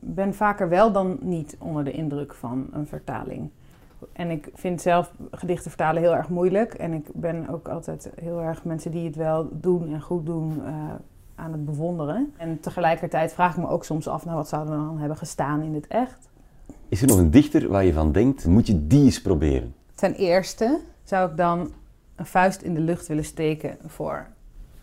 ben 0.00 0.34
vaker 0.34 0.68
wel 0.68 0.92
dan 0.92 1.18
niet 1.20 1.56
onder 1.58 1.84
de 1.84 1.92
indruk 1.92 2.34
van 2.34 2.66
een 2.72 2.86
vertaling. 2.86 3.50
En 4.12 4.30
ik 4.30 4.50
vind 4.54 4.80
zelf 4.80 5.12
gedichten 5.30 5.70
vertalen 5.70 6.02
heel 6.02 6.14
erg 6.14 6.28
moeilijk. 6.28 6.74
En 6.74 6.92
ik 6.92 7.08
ben 7.14 7.48
ook 7.48 7.68
altijd 7.68 8.10
heel 8.20 8.40
erg 8.40 8.64
mensen 8.64 8.90
die 8.90 9.04
het 9.04 9.16
wel 9.16 9.48
doen 9.52 9.92
en 9.92 10.00
goed 10.00 10.26
doen 10.26 10.64
eh, 10.64 10.74
aan 11.34 11.52
het 11.52 11.64
bewonderen. 11.64 12.32
En 12.36 12.60
tegelijkertijd 12.60 13.32
vraag 13.32 13.56
ik 13.56 13.62
me 13.62 13.68
ook 13.68 13.84
soms 13.84 14.08
af, 14.08 14.24
nou 14.24 14.36
wat 14.36 14.48
zou 14.48 14.62
er 14.62 14.76
dan 14.76 14.98
hebben 14.98 15.16
gestaan 15.16 15.62
in 15.62 15.74
het 15.74 15.86
echt? 15.86 16.28
Is 16.88 17.02
er 17.02 17.08
nog 17.08 17.18
een 17.18 17.30
dichter 17.30 17.68
waar 17.68 17.84
je 17.84 17.92
van 17.92 18.12
denkt, 18.12 18.46
moet 18.46 18.66
je 18.66 18.86
die 18.86 19.04
eens 19.04 19.22
proberen? 19.22 19.74
Ten 19.94 20.14
eerste 20.14 20.80
zou 21.04 21.30
ik 21.30 21.36
dan 21.36 21.72
een 22.14 22.26
vuist 22.26 22.62
in 22.62 22.74
de 22.74 22.80
lucht 22.80 23.06
willen 23.06 23.24
steken 23.24 23.76
voor 23.86 24.26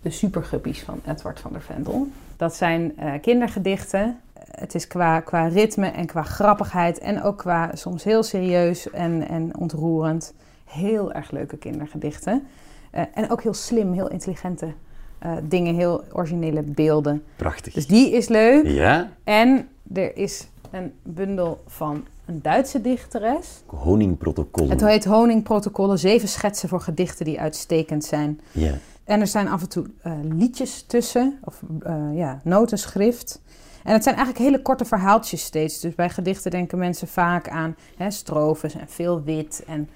de 0.01 0.09
superguppies 0.09 0.83
van 0.83 0.99
Edward 1.07 1.39
van 1.39 1.51
der 1.51 1.61
Vendel. 1.61 2.07
Dat 2.37 2.55
zijn 2.55 2.97
eh, 2.97 3.13
kindergedichten. 3.21 4.19
Het 4.33 4.75
is 4.75 4.87
qua, 4.87 5.19
qua 5.19 5.47
ritme 5.47 5.87
en 5.87 6.05
qua 6.05 6.23
grappigheid 6.23 6.99
en 6.99 7.23
ook 7.23 7.37
qua 7.37 7.75
soms 7.75 8.03
heel 8.03 8.23
serieus 8.23 8.89
en, 8.89 9.27
en 9.27 9.57
ontroerend. 9.57 10.33
Heel 10.65 11.13
erg 11.13 11.31
leuke 11.31 11.57
kindergedichten. 11.57 12.47
Eh, 12.91 13.03
en 13.13 13.29
ook 13.29 13.41
heel 13.41 13.53
slim, 13.53 13.93
heel 13.93 14.09
intelligente 14.09 14.73
eh, 15.21 15.31
dingen, 15.43 15.75
heel 15.75 16.03
originele 16.11 16.61
beelden. 16.61 17.23
Prachtig. 17.35 17.73
Dus 17.73 17.87
die 17.87 18.11
is 18.11 18.27
leuk. 18.27 18.67
Ja? 18.67 19.11
En 19.23 19.67
er 19.93 20.17
is 20.17 20.47
een 20.71 20.93
bundel 21.03 21.63
van 21.67 22.05
een 22.25 22.41
Duitse 22.41 22.81
dichteres. 22.81 23.61
Honingprotocollen. 23.65 24.69
Het 24.69 24.81
heet 24.81 25.05
Honingprotocollen, 25.05 25.99
zeven 25.99 26.27
schetsen 26.27 26.69
voor 26.69 26.81
gedichten 26.81 27.25
die 27.25 27.39
uitstekend 27.39 28.03
zijn. 28.03 28.39
Ja. 28.51 28.73
En 29.03 29.19
er 29.19 29.27
zijn 29.27 29.47
af 29.47 29.61
en 29.61 29.69
toe 29.69 29.85
eh, 30.01 30.11
liedjes 30.23 30.83
tussen, 30.87 31.39
of 31.43 31.61
eh, 31.83 31.95
ja, 32.13 32.39
notenschrift. 32.43 33.41
En 33.83 33.93
het 33.93 34.03
zijn 34.03 34.15
eigenlijk 34.15 34.45
hele 34.45 34.61
korte 34.61 34.85
verhaaltjes 34.85 35.43
steeds. 35.43 35.79
Dus 35.79 35.95
bij 35.95 36.09
gedichten 36.09 36.51
denken 36.51 36.77
mensen 36.77 37.07
vaak 37.07 37.49
aan 37.49 37.75
hè, 37.97 38.11
strofes 38.11 38.75
en 38.75 38.87
veel 38.87 39.23
wit. 39.23 39.63
En, 39.67 39.89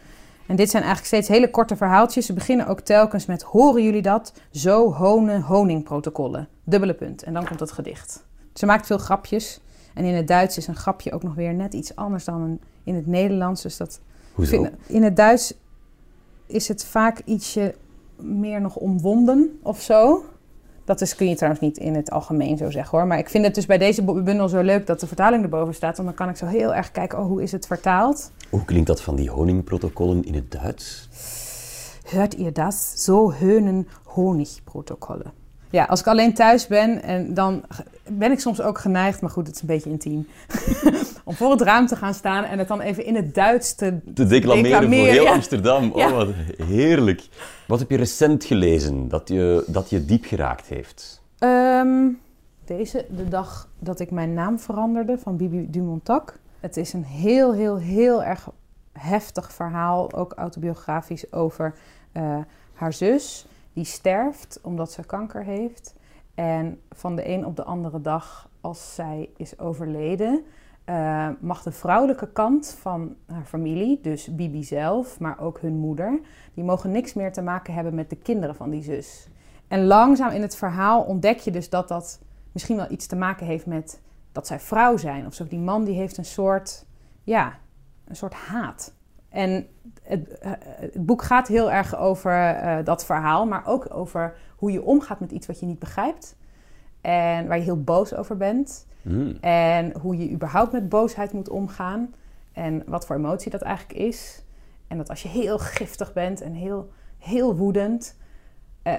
en 0.47 0.55
dit 0.55 0.69
zijn 0.69 0.83
eigenlijk 0.83 1.13
steeds 1.13 1.37
hele 1.37 1.49
korte 1.49 1.75
verhaaltjes. 1.75 2.25
Ze 2.25 2.33
beginnen 2.33 2.67
ook 2.67 2.79
telkens 2.79 3.25
met: 3.25 3.41
Horen 3.41 3.83
jullie 3.83 4.01
dat? 4.01 4.33
Zo 4.51 4.93
honen 4.93 5.41
honingprotocollen. 5.41 6.47
Dubbele 6.63 6.93
punt. 6.93 7.23
En 7.23 7.33
dan 7.33 7.45
komt 7.47 7.59
het 7.59 7.71
gedicht. 7.71 8.23
Ze 8.53 8.65
maakt 8.65 8.85
veel 8.85 8.97
grapjes. 8.97 9.59
En 9.93 10.05
in 10.05 10.13
het 10.13 10.27
Duits 10.27 10.57
is 10.57 10.67
een 10.67 10.75
grapje 10.75 11.11
ook 11.11 11.23
nog 11.23 11.35
weer 11.35 11.53
net 11.53 11.73
iets 11.73 11.95
anders 11.95 12.25
dan 12.25 12.59
in 12.83 12.95
het 12.95 13.07
Nederlands. 13.07 13.61
Dus 13.61 13.77
dat 13.77 13.99
Hoezo? 14.33 14.67
in 14.87 15.03
het 15.03 15.15
Duits 15.15 15.53
is 16.45 16.67
het 16.67 16.85
vaak 16.85 17.21
ietsje 17.25 17.75
meer 18.15 18.61
nog 18.61 18.75
omwonden 18.75 19.59
of 19.61 19.81
zo. 19.81 20.25
Dat 20.85 21.01
is, 21.01 21.15
kun 21.15 21.29
je 21.29 21.35
trouwens 21.35 21.63
niet 21.63 21.77
in 21.77 21.95
het 21.95 22.11
algemeen 22.11 22.57
zo 22.57 22.69
zeggen 22.69 22.97
hoor. 22.97 23.07
Maar 23.07 23.17
ik 23.17 23.29
vind 23.29 23.45
het 23.45 23.55
dus 23.55 23.65
bij 23.65 23.77
deze 23.77 24.03
bundel 24.03 24.49
zo 24.49 24.61
leuk 24.61 24.87
dat 24.87 24.99
de 24.99 25.07
vertaling 25.07 25.43
erboven 25.43 25.73
staat. 25.73 25.95
Want 25.97 26.07
dan 26.07 26.17
kan 26.17 26.29
ik 26.29 26.35
zo 26.35 26.45
heel 26.45 26.73
erg 26.73 26.91
kijken, 26.91 27.19
oh, 27.19 27.25
hoe 27.25 27.43
is 27.43 27.51
het 27.51 27.67
vertaald? 27.67 28.31
Hoe 28.49 28.65
klinkt 28.65 28.87
dat 28.87 29.01
van 29.01 29.15
die 29.15 29.29
honingprotocollen 29.29 30.23
in 30.23 30.33
het 30.33 30.51
Duits? 30.51 31.09
Hört 32.05 32.33
ihr 32.33 32.53
das? 32.53 33.03
So 33.03 33.33
hönen 33.33 33.87
Honigprotokollen. 34.03 35.44
Ja, 35.75 35.83
als 35.83 35.99
ik 35.99 36.07
alleen 36.07 36.33
thuis 36.33 36.67
ben, 36.67 37.03
en 37.03 37.33
dan 37.33 37.63
ben 38.09 38.31
ik 38.31 38.39
soms 38.39 38.61
ook 38.61 38.79
geneigd, 38.79 39.21
maar 39.21 39.29
goed, 39.29 39.47
het 39.47 39.55
is 39.55 39.61
een 39.61 39.67
beetje 39.67 39.89
intiem, 39.89 40.27
om 41.23 41.33
voor 41.33 41.51
het 41.51 41.61
raam 41.61 41.87
te 41.87 41.95
gaan 41.95 42.13
staan 42.13 42.43
en 42.43 42.59
het 42.59 42.67
dan 42.67 42.81
even 42.81 43.05
in 43.05 43.15
het 43.15 43.35
Duits 43.35 43.75
te, 43.75 43.99
Te 44.13 44.25
declameren, 44.25 44.71
voor 44.71 44.79
declameren, 44.79 45.13
heel 45.13 45.23
ja. 45.23 45.33
Amsterdam. 45.33 45.91
Oh, 45.91 45.97
Ja. 45.97 46.11
wat 46.11 46.29
heerlijk. 46.57 47.27
Wat 47.67 47.79
heb 47.79 47.89
je 47.89 47.97
recent 47.97 48.43
gelezen 48.43 49.07
dat 49.07 49.27
je, 49.27 49.63
dat 49.67 49.89
je 49.89 50.05
diep 50.05 50.25
geraakt 50.25 50.67
heeft? 50.67 51.21
Ehm, 51.39 52.07
deze, 52.65 53.05
de 53.09 53.27
dag 53.27 53.67
dat 53.79 53.99
ik 53.99 54.11
mijn 54.11 54.33
naam 54.33 54.59
veranderde 54.59 55.17
van 55.17 55.37
Bibi 55.37 55.67
Dumontac. 55.69 56.37
Het 56.59 56.77
is 56.77 56.93
een 56.93 57.05
heel, 57.05 57.53
heel, 57.53 57.77
heel 57.77 58.23
erg 58.23 58.49
heftig 58.93 59.53
verhaal, 59.53 60.13
ook 60.13 60.33
autobiografisch, 60.33 61.33
over 61.33 61.75
eh, 62.11 62.37
haar 62.73 62.93
zus. 62.93 63.45
Die 63.75 63.83
sterft 63.85 64.59
omdat 64.63 64.91
ze 64.91 65.05
kanker 65.05 65.43
heeft. 65.43 65.95
En 66.35 66.81
van 66.91 67.15
de 67.15 67.29
een 67.29 67.45
op 67.45 67.55
de 67.55 67.63
andere 67.63 68.01
dag, 68.01 68.49
als 68.61 68.95
zij 68.95 69.29
is 69.37 69.59
overleden, 69.59 70.43
eh, 70.85 71.29
mag 71.39 71.63
de 71.63 71.71
vrouwelijke 71.71 72.31
kant 72.31 72.77
van 72.79 73.15
haar 73.25 73.45
familie, 73.45 73.99
dus 74.01 74.35
Bibi 74.35 74.63
zelf, 74.63 75.19
maar 75.19 75.39
ook 75.39 75.59
hun 75.59 75.77
moeder, 75.77 76.19
die 76.53 76.63
mogen 76.63 76.91
niks 76.91 77.13
meer 77.13 77.31
te 77.31 77.41
maken 77.41 77.73
hebben 77.73 77.95
met 77.95 78.09
de 78.09 78.15
kinderen 78.15 78.55
van 78.55 78.69
die 78.69 78.83
zus. 78.83 79.27
En 79.67 79.85
langzaam 79.85 80.31
in 80.31 80.41
het 80.41 80.55
verhaal 80.55 81.01
ontdek 81.01 81.39
je 81.39 81.51
dus 81.51 81.69
dat 81.69 81.87
dat 81.87 82.19
misschien 82.51 82.75
wel 82.75 82.91
iets 82.91 83.07
te 83.07 83.15
maken 83.15 83.45
heeft 83.45 83.65
met 83.65 84.01
dat 84.31 84.47
zij 84.47 84.59
vrouw 84.59 84.97
zijn. 84.97 85.25
Of 85.25 85.33
zo. 85.33 85.47
Die 85.47 85.59
man 85.59 85.83
die 85.83 85.95
heeft 85.95 86.17
een 86.17 86.25
soort, 86.25 86.85
ja, 87.23 87.57
een 88.05 88.15
soort 88.15 88.33
haat. 88.33 88.94
En 89.35 89.67
het, 90.03 90.37
het 90.39 91.05
boek 91.05 91.21
gaat 91.23 91.47
heel 91.47 91.71
erg 91.71 91.97
over 91.97 92.55
eh, 92.55 92.85
dat 92.85 93.05
verhaal, 93.05 93.45
maar 93.45 93.65
ook 93.65 93.87
over 93.93 94.35
hoe 94.55 94.71
je 94.71 94.83
omgaat 94.83 95.19
met 95.19 95.31
iets 95.31 95.47
wat 95.47 95.59
je 95.59 95.65
niet 95.65 95.79
begrijpt. 95.79 96.35
En 97.01 97.47
waar 97.47 97.57
je 97.57 97.63
heel 97.63 97.83
boos 97.83 98.13
over 98.13 98.37
bent. 98.37 98.87
Hmm. 99.01 99.37
En 99.41 99.99
hoe 99.99 100.17
je 100.17 100.31
überhaupt 100.31 100.71
met 100.71 100.89
boosheid 100.89 101.33
moet 101.33 101.49
omgaan. 101.49 102.13
En 102.51 102.83
wat 102.85 103.05
voor 103.05 103.15
emotie 103.15 103.51
dat 103.51 103.61
eigenlijk 103.61 103.99
is. 103.99 104.43
En 104.87 104.97
dat 104.97 105.09
als 105.09 105.23
je 105.23 105.29
heel 105.29 105.59
giftig 105.59 106.13
bent 106.13 106.41
en 106.41 106.53
heel, 106.53 106.89
heel 107.17 107.55
woedend. 107.55 108.17
eh, 108.83 108.93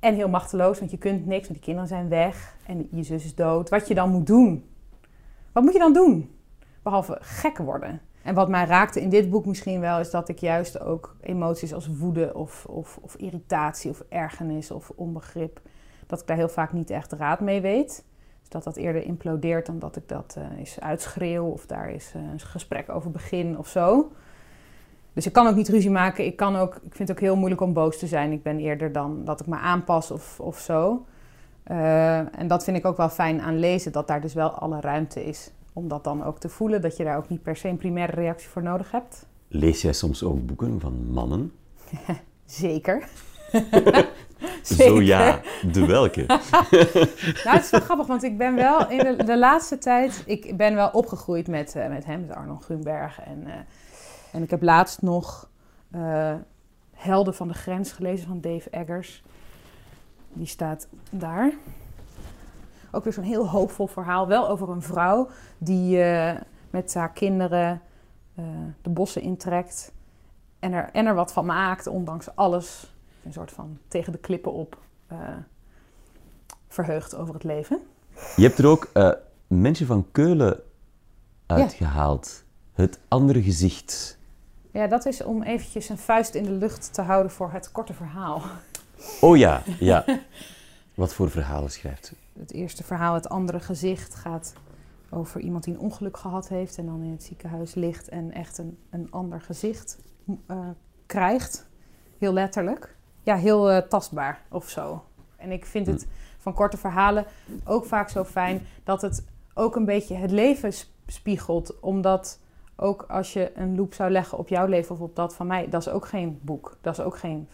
en 0.00 0.14
heel 0.14 0.28
machteloos, 0.28 0.78
want 0.78 0.90
je 0.90 0.98
kunt 0.98 1.26
niks, 1.26 1.48
want 1.48 1.52
die 1.54 1.64
kinderen 1.64 1.88
zijn 1.88 2.08
weg. 2.08 2.56
En 2.66 2.88
je 2.90 3.02
zus 3.02 3.24
is 3.24 3.34
dood. 3.34 3.68
Wat 3.68 3.88
je 3.88 3.94
dan 3.94 4.10
moet 4.10 4.26
doen. 4.26 4.64
Wat 5.52 5.62
moet 5.62 5.72
je 5.72 5.78
dan 5.78 5.92
doen? 5.92 6.30
Behalve 6.82 7.18
gek 7.20 7.58
worden. 7.58 8.00
En 8.22 8.34
wat 8.34 8.48
mij 8.48 8.64
raakte 8.64 9.00
in 9.00 9.08
dit 9.08 9.30
boek 9.30 9.46
misschien 9.46 9.80
wel, 9.80 10.00
is 10.00 10.10
dat 10.10 10.28
ik 10.28 10.38
juist 10.38 10.80
ook 10.80 11.16
emoties 11.20 11.74
als 11.74 11.86
woede 11.86 12.34
of, 12.34 12.66
of, 12.66 12.98
of 13.00 13.14
irritatie 13.14 13.90
of 13.90 14.02
ergernis 14.08 14.70
of 14.70 14.92
onbegrip, 14.94 15.60
dat 16.06 16.20
ik 16.20 16.26
daar 16.26 16.36
heel 16.36 16.48
vaak 16.48 16.72
niet 16.72 16.90
echt 16.90 17.12
raad 17.12 17.40
mee 17.40 17.60
weet. 17.60 18.04
Dus 18.40 18.48
dat 18.48 18.64
dat 18.64 18.76
eerder 18.76 19.04
implodeert 19.04 19.66
dan 19.66 19.78
dat 19.78 19.96
ik 19.96 20.08
dat 20.08 20.34
eh 20.38 20.58
eens 20.58 20.80
uitschreeuw 20.80 21.44
of 21.44 21.66
daar 21.66 21.88
eens 21.88 22.12
eh, 22.14 22.20
een 22.32 22.40
gesprek 22.40 22.88
over 22.88 23.10
begin 23.10 23.58
of 23.58 23.68
zo. 23.68 24.12
Dus 25.12 25.26
ik 25.26 25.32
kan 25.32 25.46
ook 25.46 25.54
niet 25.54 25.68
ruzie 25.68 25.90
maken. 25.90 26.24
Ik, 26.24 26.36
kan 26.36 26.56
ook, 26.56 26.74
ik 26.74 26.94
vind 26.94 27.08
het 27.08 27.10
ook 27.10 27.22
heel 27.22 27.36
moeilijk 27.36 27.60
om 27.60 27.72
boos 27.72 27.98
te 27.98 28.06
zijn. 28.06 28.32
Ik 28.32 28.42
ben 28.42 28.58
eerder 28.58 28.92
dan 28.92 29.24
dat 29.24 29.40
ik 29.40 29.46
me 29.46 29.56
aanpas 29.56 30.10
of, 30.10 30.40
of 30.40 30.58
zo. 30.58 31.04
Eh, 31.62 32.38
en 32.38 32.46
dat 32.46 32.64
vind 32.64 32.76
ik 32.76 32.84
ook 32.84 32.96
wel 32.96 33.08
fijn 33.08 33.40
aan 33.40 33.58
lezen, 33.58 33.92
dat 33.92 34.06
daar 34.06 34.20
dus 34.20 34.34
wel 34.34 34.50
alle 34.50 34.80
ruimte 34.80 35.24
is. 35.24 35.52
Om 35.72 35.88
dat 35.88 36.04
dan 36.04 36.24
ook 36.24 36.38
te 36.38 36.48
voelen, 36.48 36.80
dat 36.80 36.96
je 36.96 37.04
daar 37.04 37.16
ook 37.16 37.28
niet 37.28 37.42
per 37.42 37.56
se 37.56 37.68
een 37.68 37.76
primaire 37.76 38.12
reactie 38.12 38.48
voor 38.48 38.62
nodig 38.62 38.90
hebt. 38.90 39.26
Lees 39.48 39.82
jij 39.82 39.92
soms 39.92 40.22
ook 40.22 40.46
boeken 40.46 40.80
van 40.80 41.10
mannen? 41.10 41.52
Zeker. 42.44 43.08
Zo 44.62 45.02
ja, 45.02 45.40
de 45.72 45.86
welke? 45.86 46.24
Nou, 47.44 47.56
het 47.56 47.64
is 47.64 47.70
wel 47.70 47.80
grappig, 47.80 48.06
want 48.06 48.22
ik 48.22 48.38
ben 48.38 48.54
wel 48.54 48.88
in 48.88 48.98
de, 48.98 49.24
de 49.24 49.38
laatste 49.38 49.78
tijd... 49.78 50.22
Ik 50.26 50.56
ben 50.56 50.74
wel 50.74 50.88
opgegroeid 50.88 51.48
met, 51.48 51.74
eh, 51.74 51.88
met 51.88 52.04
hem, 52.04 52.20
met 52.20 52.36
Arnold 52.36 52.64
Grunberg. 52.64 53.20
En, 53.20 53.46
eh, 53.46 53.52
en 54.32 54.42
ik 54.42 54.50
heb 54.50 54.62
laatst 54.62 55.02
nog 55.02 55.48
eh, 55.90 56.34
Helden 56.92 57.34
van 57.34 57.48
de 57.48 57.54
Grens 57.54 57.92
gelezen 57.92 58.26
van 58.26 58.40
Dave 58.40 58.70
Eggers. 58.70 59.22
Die 60.32 60.46
staat 60.46 60.88
daar. 61.10 61.52
Ook 62.90 63.04
weer 63.04 63.12
zo'n 63.12 63.24
heel 63.24 63.48
hoopvol 63.48 63.86
verhaal. 63.86 64.26
Wel 64.26 64.48
over 64.48 64.68
een 64.68 64.82
vrouw 64.82 65.28
die 65.58 66.02
eh, 66.02 66.40
met 66.70 66.94
haar 66.94 67.12
kinderen 67.12 67.80
eh, 68.34 68.44
de 68.82 68.90
bossen 68.90 69.22
intrekt. 69.22 69.92
En 70.58 70.72
er, 70.72 70.88
en 70.92 71.06
er 71.06 71.14
wat 71.14 71.32
van 71.32 71.46
maakt, 71.46 71.86
ondanks 71.86 72.34
alles. 72.34 72.94
Een 73.24 73.32
soort 73.32 73.50
van 73.52 73.78
tegen 73.88 74.12
de 74.12 74.18
klippen 74.18 74.52
op. 74.52 74.78
eh, 75.06 75.18
verheugd 76.68 77.14
over 77.14 77.34
het 77.34 77.44
leven. 77.44 77.78
Je 78.36 78.42
hebt 78.42 78.58
er 78.58 78.66
ook 78.66 78.88
mensen 79.46 79.86
van 79.86 80.06
Keulen 80.12 80.60
uitgehaald. 81.46 82.44
Het 82.72 82.98
andere 83.08 83.42
gezicht. 83.42 84.18
Ja, 84.70 84.86
dat 84.86 85.06
is 85.06 85.22
om 85.22 85.42
eventjes 85.42 85.88
een 85.88 85.98
vuist 85.98 86.34
in 86.34 86.42
de 86.42 86.50
lucht 86.50 86.94
te 86.94 87.02
houden 87.02 87.32
voor 87.32 87.52
het 87.52 87.72
korte 87.72 87.94
verhaal. 87.94 88.42
Oh 89.20 89.36
ja, 89.36 89.62
ja. 89.78 90.04
Wat 91.00 91.14
voor 91.14 91.30
verhalen 91.30 91.70
schrijft 91.70 92.06
ze? 92.06 92.14
Het 92.38 92.52
eerste 92.52 92.84
verhaal, 92.84 93.14
het 93.14 93.28
andere 93.28 93.60
gezicht, 93.60 94.14
gaat 94.14 94.52
over 95.10 95.40
iemand 95.40 95.64
die 95.64 95.74
een 95.74 95.80
ongeluk 95.80 96.16
gehad 96.16 96.48
heeft 96.48 96.78
en 96.78 96.86
dan 96.86 97.02
in 97.02 97.10
het 97.10 97.22
ziekenhuis 97.22 97.74
ligt 97.74 98.08
en 98.08 98.32
echt 98.32 98.58
een, 98.58 98.78
een 98.90 99.06
ander 99.10 99.40
gezicht 99.40 99.98
eh, 100.46 100.68
krijgt. 101.06 101.66
Heel 102.18 102.32
letterlijk. 102.32 102.96
Ja, 103.22 103.36
heel 103.36 103.70
eh, 103.70 103.88
tastbaar 103.88 104.42
of 104.50 104.68
zo. 104.68 105.04
En 105.36 105.50
ik 105.50 105.66
vind 105.66 105.86
het 105.86 106.06
van 106.38 106.54
korte 106.54 106.76
verhalen 106.76 107.24
ook 107.64 107.84
vaak 107.84 108.08
zo 108.08 108.24
fijn 108.24 108.66
dat 108.84 109.02
het 109.02 109.24
ook 109.54 109.76
een 109.76 109.84
beetje 109.84 110.14
het 110.14 110.30
leven 110.30 110.72
sp- 110.72 110.90
spiegelt. 111.06 111.80
Omdat 111.80 112.40
ook 112.76 113.02
als 113.02 113.32
je 113.32 113.52
een 113.54 113.76
loop 113.76 113.94
zou 113.94 114.10
leggen 114.10 114.38
op 114.38 114.48
jouw 114.48 114.66
leven 114.66 114.94
of 114.94 115.00
op 115.00 115.16
dat 115.16 115.34
van 115.34 115.46
mij, 115.46 115.68
dat 115.68 115.80
is 115.80 115.88
ook 115.88 116.06
geen 116.06 116.38
boek. 116.42 116.76
Dat 116.80 116.98
is 116.98 117.04
ook 117.04 117.16
geen 117.16 117.48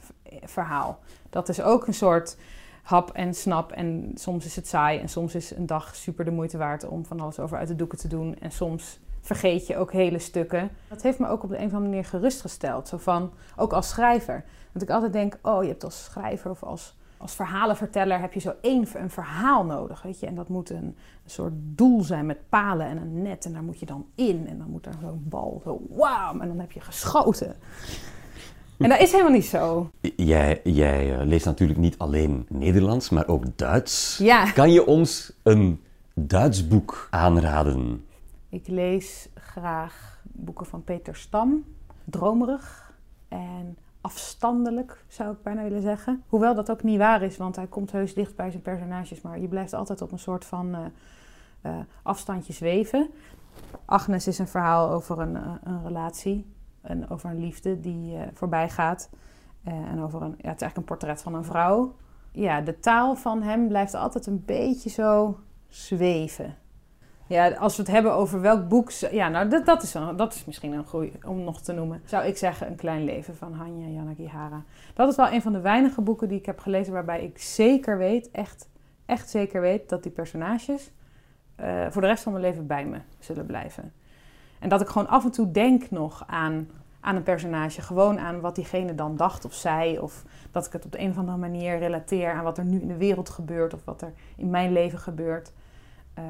verhaal. 0.45 0.99
Dat 1.31 1.49
is 1.49 1.63
ook 1.63 1.87
een 1.87 1.95
soort 1.95 2.37
hap 2.87 3.11
en 3.11 3.35
snap. 3.35 3.73
En 3.73 4.11
soms 4.15 4.45
is 4.45 4.57
het 4.57 4.69
saai 4.69 5.01
en 5.01 5.09
soms 5.09 5.35
is 5.35 5.57
een 5.57 5.67
dag 5.67 5.95
super 5.95 6.25
de 6.25 6.31
moeite 6.31 6.59
waard 6.59 6.89
om 6.89 7.05
van 7.05 7.21
alles 7.21 7.39
over 7.39 7.59
uit 7.59 7.69
de 7.69 7.77
doeken 7.77 7.99
te 7.99 8.09
doen. 8.09 8.39
En 8.39 8.51
soms 8.51 8.99
vergeet 9.21 9.67
je 9.67 9.77
ook 9.77 9.93
hele 9.93 10.19
stukken. 10.19 10.71
Dat 10.89 11.03
heeft 11.03 11.19
me 11.19 11.29
ook 11.29 11.43
op 11.43 11.49
de 11.49 11.59
een 11.59 11.67
of 11.67 11.73
andere 11.73 11.91
manier 11.91 12.05
gerustgesteld. 12.05 12.89
Zo 12.89 12.97
van, 12.97 13.33
ook 13.57 13.73
als 13.73 13.89
schrijver. 13.89 14.45
Dat 14.73 14.83
ik 14.83 14.91
altijd 14.91 15.13
denk, 15.13 15.39
oh, 15.43 15.63
je 15.63 15.69
hebt 15.69 15.85
als 15.85 16.05
schrijver 16.05 16.51
of 16.51 16.63
als, 16.63 16.97
als 17.17 17.35
verhalenverteller 17.35 18.21
heb 18.21 18.33
je 18.33 18.41
zo 18.41 18.55
één 18.61 18.87
een 18.95 19.11
verhaal 19.11 19.65
nodig, 19.65 20.03
weet 20.03 20.21
je. 20.21 20.27
En 20.27 20.35
dat 20.35 20.49
moet 20.49 20.71
een, 20.71 20.77
een 20.85 20.97
soort 21.31 21.53
doel 21.57 22.03
zijn 22.03 22.27
met 22.27 22.49
palen 22.49 22.87
en 22.87 22.97
een 22.97 23.23
net. 23.23 23.45
En 23.45 23.53
daar 23.53 23.63
moet 23.63 23.81
je 23.81 23.87
dan 23.87 24.07
in. 24.15 24.47
En 24.49 24.59
dan 24.59 24.71
moet 24.71 24.87
er 24.87 24.95
zo'n 25.01 25.25
bal 25.29 25.61
zo, 25.65 25.81
wauw, 25.89 26.41
en 26.41 26.49
dan 26.49 26.59
heb 26.59 26.73
je 26.73 26.81
geschoten. 26.81 27.57
En 28.79 28.89
dat 28.89 29.01
is 29.01 29.11
helemaal 29.11 29.33
niet 29.33 29.47
zo. 29.47 29.91
Jij, 30.17 30.61
jij 30.65 31.19
eh, 31.19 31.27
leest 31.27 31.45
natuurlijk 31.45 31.79
niet 31.79 31.99
alleen 31.99 32.47
Nederlands, 32.49 33.11
maar 33.11 33.29
ook 33.29 33.57
Duits. 33.57 34.19
Ja. 34.19 34.51
Kan 34.51 34.73
je 34.73 34.87
ons 34.87 35.33
een 35.43 35.83
Duits 36.15 36.69
boek 36.69 37.09
aanraden? 37.11 38.07
Ik 38.49 38.69
lees 38.69 39.29
graag 39.35 40.21
boeken 40.23 40.67
van 40.67 40.85
Peter 40.85 41.17
Stam. 41.17 41.65
Dromerig 42.05 42.93
en 43.29 43.79
afstandelijk, 44.01 45.05
zou 45.09 45.33
ik 45.33 45.43
bijna 45.43 45.63
willen 45.63 45.83
zeggen. 45.83 46.23
Hoewel 46.29 46.55
dat 46.55 46.71
ook 46.71 46.83
niet 46.83 46.99
waar 46.99 47.23
is, 47.23 47.37
want 47.37 47.57
hij 47.57 47.67
komt 47.67 47.93
heus 47.93 48.15
dicht 48.15 48.37
bij 48.37 48.51
zijn 48.51 48.63
personages. 48.63 49.21
Maar 49.21 49.41
je 49.41 49.49
blijft 49.49 49.73
altijd 49.73 50.03
op 50.03 50.13
een 50.13 50.19
soort 50.19 50.45
van 50.45 50.77
eh, 51.61 51.73
afstandje 52.03 52.53
zweven. 52.53 53.11
Agnes 53.85 54.27
is 54.27 54.39
een 54.39 54.49
verhaal 54.49 54.91
over 54.91 55.19
een, 55.19 55.35
een 55.65 55.83
relatie. 55.85 56.56
En 56.87 57.11
over 57.11 57.31
een 57.31 57.41
liefde 57.41 57.81
die 57.81 58.17
eh, 58.17 58.23
voorbij 58.33 58.69
gaat. 58.69 59.11
Eh, 59.65 59.73
en 59.73 60.03
over 60.03 60.23
een, 60.23 60.29
ja, 60.29 60.49
het 60.49 60.57
is 60.57 60.63
eigenlijk 60.63 60.77
een 60.77 60.85
portret 60.85 61.23
van 61.23 61.35
een 61.35 61.45
vrouw. 61.45 61.95
Ja, 62.33 62.61
de 62.61 62.79
taal 62.79 63.17
van 63.17 63.43
hem 63.43 63.69
blijft 63.69 63.95
altijd 63.95 64.27
een 64.27 64.43
beetje 64.45 64.91
zo 64.91 65.39
zweven. 65.69 66.55
Ja, 67.29 67.51
als 67.51 67.77
we 67.77 67.83
het 67.83 67.91
hebben 67.91 68.13
over 68.13 68.41
welk 68.41 68.69
boek... 68.69 68.91
Ja, 68.91 69.29
nou, 69.29 69.49
dat, 69.49 69.67
dat, 69.67 69.83
is, 69.83 69.93
dat 70.17 70.35
is 70.35 70.45
misschien 70.45 70.73
een 70.73 70.85
goeie 70.85 71.13
om 71.27 71.45
nog 71.45 71.61
te 71.61 71.73
noemen. 71.73 72.03
Zou 72.05 72.25
ik 72.25 72.37
zeggen 72.37 72.67
Een 72.67 72.77
Klein 72.77 73.05
Leven 73.05 73.37
van 73.37 73.53
Hanya 73.53 73.87
Yanagihara. 73.87 74.65
Dat 74.95 75.09
is 75.09 75.17
wel 75.17 75.33
een 75.33 75.43
van 75.43 75.53
de 75.53 75.61
weinige 75.61 76.01
boeken 76.01 76.29
die 76.29 76.39
ik 76.39 76.47
heb 76.47 76.59
gelezen... 76.59 76.93
waarbij 76.93 77.25
ik 77.25 77.39
zeker 77.39 77.99
weet, 77.99 78.31
echt, 78.31 78.69
echt 79.07 79.31
zeker 79.31 79.61
weet... 79.61 79.89
dat 79.89 80.03
die 80.03 80.13
personages 80.13 80.91
eh, 81.57 81.87
voor 81.91 82.03
de 82.03 82.09
rest 82.09 82.23
van 82.23 82.33
mijn 82.33 82.45
leven 82.45 82.67
bij 82.67 82.87
me 82.87 82.99
zullen 83.19 83.47
blijven. 83.47 83.93
En 84.59 84.69
dat 84.69 84.81
ik 84.81 84.89
gewoon 84.89 85.09
af 85.09 85.25
en 85.25 85.31
toe 85.31 85.51
denk 85.51 85.91
nog 85.91 86.25
aan, 86.27 86.69
aan 87.01 87.17
een 87.17 87.23
personage. 87.23 87.83
Gewoon 87.83 88.19
aan 88.19 88.41
wat 88.41 88.55
diegene 88.55 88.95
dan 88.95 89.17
dacht 89.17 89.45
of 89.45 89.55
zei. 89.55 89.99
Of 89.99 90.25
dat 90.51 90.67
ik 90.67 90.73
het 90.73 90.85
op 90.85 90.93
de 90.93 91.01
een 91.01 91.11
of 91.11 91.19
andere 91.19 91.37
manier 91.37 91.79
relateer 91.79 92.33
aan 92.33 92.45
wat 92.45 92.59
er 92.59 92.65
nu 92.65 92.81
in 92.81 92.89
de 92.89 92.97
wereld 92.97 93.29
gebeurt. 93.29 93.75
Of 93.75 93.85
wat 93.85 94.03
er 94.03 94.13
in 94.37 94.51
mijn 94.51 94.73
leven 94.73 94.99
gebeurt. 94.99 95.53
Eh, 96.15 96.25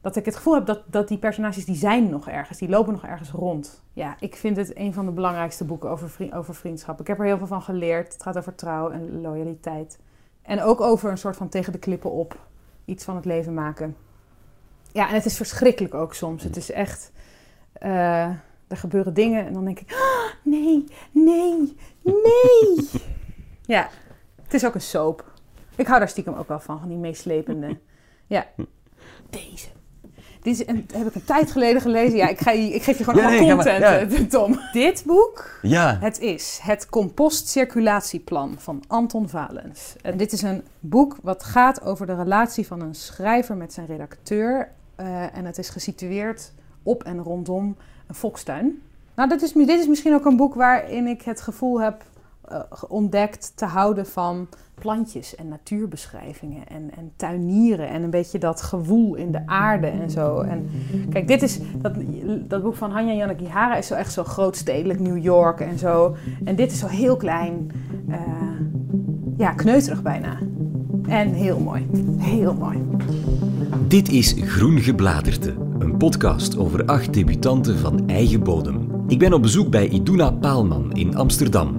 dat 0.00 0.16
ik 0.16 0.24
het 0.24 0.36
gevoel 0.36 0.54
heb 0.54 0.66
dat, 0.66 0.82
dat 0.86 1.08
die 1.08 1.18
personages 1.18 1.64
die 1.64 1.76
zijn 1.76 2.08
nog 2.08 2.28
ergens. 2.28 2.58
Die 2.58 2.68
lopen 2.68 2.92
nog 2.92 3.04
ergens 3.04 3.30
rond. 3.30 3.82
Ja, 3.92 4.16
ik 4.20 4.36
vind 4.36 4.56
het 4.56 4.76
een 4.76 4.92
van 4.92 5.06
de 5.06 5.12
belangrijkste 5.12 5.64
boeken 5.64 5.90
over, 5.90 6.28
over 6.32 6.54
vriendschap. 6.54 7.00
Ik 7.00 7.06
heb 7.06 7.18
er 7.18 7.24
heel 7.24 7.38
veel 7.38 7.46
van 7.46 7.62
geleerd. 7.62 8.12
Het 8.12 8.22
gaat 8.22 8.38
over 8.38 8.54
trouw 8.54 8.90
en 8.90 9.20
loyaliteit. 9.20 9.98
En 10.42 10.62
ook 10.62 10.80
over 10.80 11.10
een 11.10 11.18
soort 11.18 11.36
van 11.36 11.48
tegen 11.48 11.72
de 11.72 11.78
klippen 11.78 12.10
op. 12.10 12.38
Iets 12.84 13.04
van 13.04 13.16
het 13.16 13.24
leven 13.24 13.54
maken. 13.54 13.96
Ja, 14.92 15.08
en 15.08 15.14
het 15.14 15.24
is 15.24 15.36
verschrikkelijk 15.36 15.94
ook 15.94 16.14
soms. 16.14 16.42
Het 16.42 16.56
is 16.56 16.70
echt... 16.70 17.12
eh, 17.78 18.24
er 18.68 18.76
gebeuren 18.76 19.14
dingen 19.14 19.46
en 19.46 19.52
dan 19.52 19.64
denk 19.64 19.80
ik... 19.80 19.92
"Ah, 19.92 20.32
nee, 20.42 20.84
nee, 21.12 21.76
nee. 22.02 22.90
ja, 23.76 23.88
het 24.42 24.54
is 24.54 24.66
ook 24.66 24.74
een 24.74 24.80
soap. 24.80 25.32
Ik 25.76 25.86
hou 25.86 25.98
daar 25.98 26.08
stiekem 26.08 26.34
ook 26.34 26.48
wel 26.48 26.60
van, 26.60 26.78
van 26.78 26.88
die 26.88 26.98
meeslepende. 26.98 27.78
Ja, 28.28 28.46
deze. 29.30 29.68
Dit 30.42 30.60
is 30.60 30.66
een, 30.66 30.88
heb 30.92 31.06
ik 31.06 31.14
een 31.14 31.24
tijd 31.24 31.50
geleden 31.50 31.80
gelezen. 31.82 32.16
Ja, 32.16 32.28
ik, 32.28 32.38
ga 32.38 32.50
je, 32.50 32.68
ik 32.74 32.82
geef 32.82 32.98
je 32.98 33.04
gewoon 33.04 33.20
Ja, 33.20 33.26
allemaal 33.28 33.56
nee, 33.56 33.64
ga 33.64 33.78
maar, 33.78 33.98
content, 33.98 34.20
eh, 34.20 34.28
Tom. 34.40 34.60
Dit 34.72 35.02
boek 35.06 35.58
Ja. 35.62 35.98
het 36.00 36.20
is 36.20 36.58
het 36.62 36.88
compostcirculatieplan 36.88 38.54
van 38.58 38.82
Anton 38.86 39.28
Valens. 39.28 39.94
En 40.02 40.16
dit 40.16 40.32
is 40.32 40.42
een 40.42 40.62
boek 40.80 41.16
wat 41.22 41.44
gaat 41.44 41.82
over 41.82 42.06
de 42.06 42.14
relatie 42.14 42.66
van 42.66 42.80
een 42.80 42.94
schrijver 42.94 43.56
met 43.56 43.72
zijn 43.72 43.86
redacteur. 43.86 44.70
Eh, 44.96 45.36
en 45.36 45.44
het 45.44 45.58
is 45.58 45.68
gesitueerd 45.68 46.52
op 46.86 47.02
en 47.02 47.22
rondom 47.22 47.76
een 48.06 48.14
volkstuin. 48.14 48.82
Nou, 49.14 49.28
dit 49.28 49.42
is, 49.42 49.52
dit 49.52 49.68
is 49.68 49.86
misschien 49.86 50.14
ook 50.14 50.24
een 50.24 50.36
boek 50.36 50.54
waarin 50.54 51.06
ik 51.06 51.22
het 51.22 51.40
gevoel 51.40 51.80
heb 51.80 52.04
eh, 52.48 52.60
ontdekt 52.88 53.52
te 53.54 53.64
houden 53.64 54.06
van 54.06 54.48
plantjes 54.74 55.34
en 55.34 55.48
natuurbeschrijvingen 55.48 56.68
en, 56.68 56.90
en 56.96 57.12
tuinieren 57.16 57.88
en 57.88 58.02
een 58.02 58.10
beetje 58.10 58.38
dat 58.38 58.62
gewoel 58.62 59.14
in 59.14 59.32
de 59.32 59.46
aarde 59.46 59.86
en 59.86 60.10
zo. 60.10 60.40
En 60.40 60.70
kijk, 61.10 61.28
dit 61.28 61.42
is 61.42 61.60
dat, 61.76 61.92
dat 62.48 62.62
boek 62.62 62.76
van 62.76 62.90
Hanya 62.90 63.12
Yanagihara 63.12 63.76
is 63.76 63.86
zo 63.86 63.94
echt 63.94 64.12
zo 64.12 64.24
grootstedelijk 64.24 65.00
New 65.00 65.22
York 65.22 65.60
en 65.60 65.78
zo. 65.78 66.16
En 66.44 66.56
dit 66.56 66.72
is 66.72 66.78
zo 66.78 66.86
heel 66.86 67.16
klein, 67.16 67.70
eh, 68.08 68.20
ja, 69.36 69.52
kneuterig 69.52 70.02
bijna. 70.02 70.38
En 71.08 71.32
heel 71.32 71.58
mooi, 71.58 71.86
heel 72.18 72.54
mooi. 72.54 72.82
Dit 73.88 74.08
is 74.08 74.36
Groen 74.40 74.78
Gebladerte, 74.78 75.54
podcast 75.98 76.56
over 76.56 76.84
acht 76.84 77.14
debutanten 77.14 77.78
van 77.78 78.08
eigen 78.08 78.42
bodem. 78.42 78.88
Ik 79.08 79.18
ben 79.18 79.32
op 79.32 79.42
bezoek 79.42 79.70
bij 79.70 79.88
Iduna 79.88 80.30
Paalman 80.30 80.92
in 80.92 81.16
Amsterdam. 81.16 81.74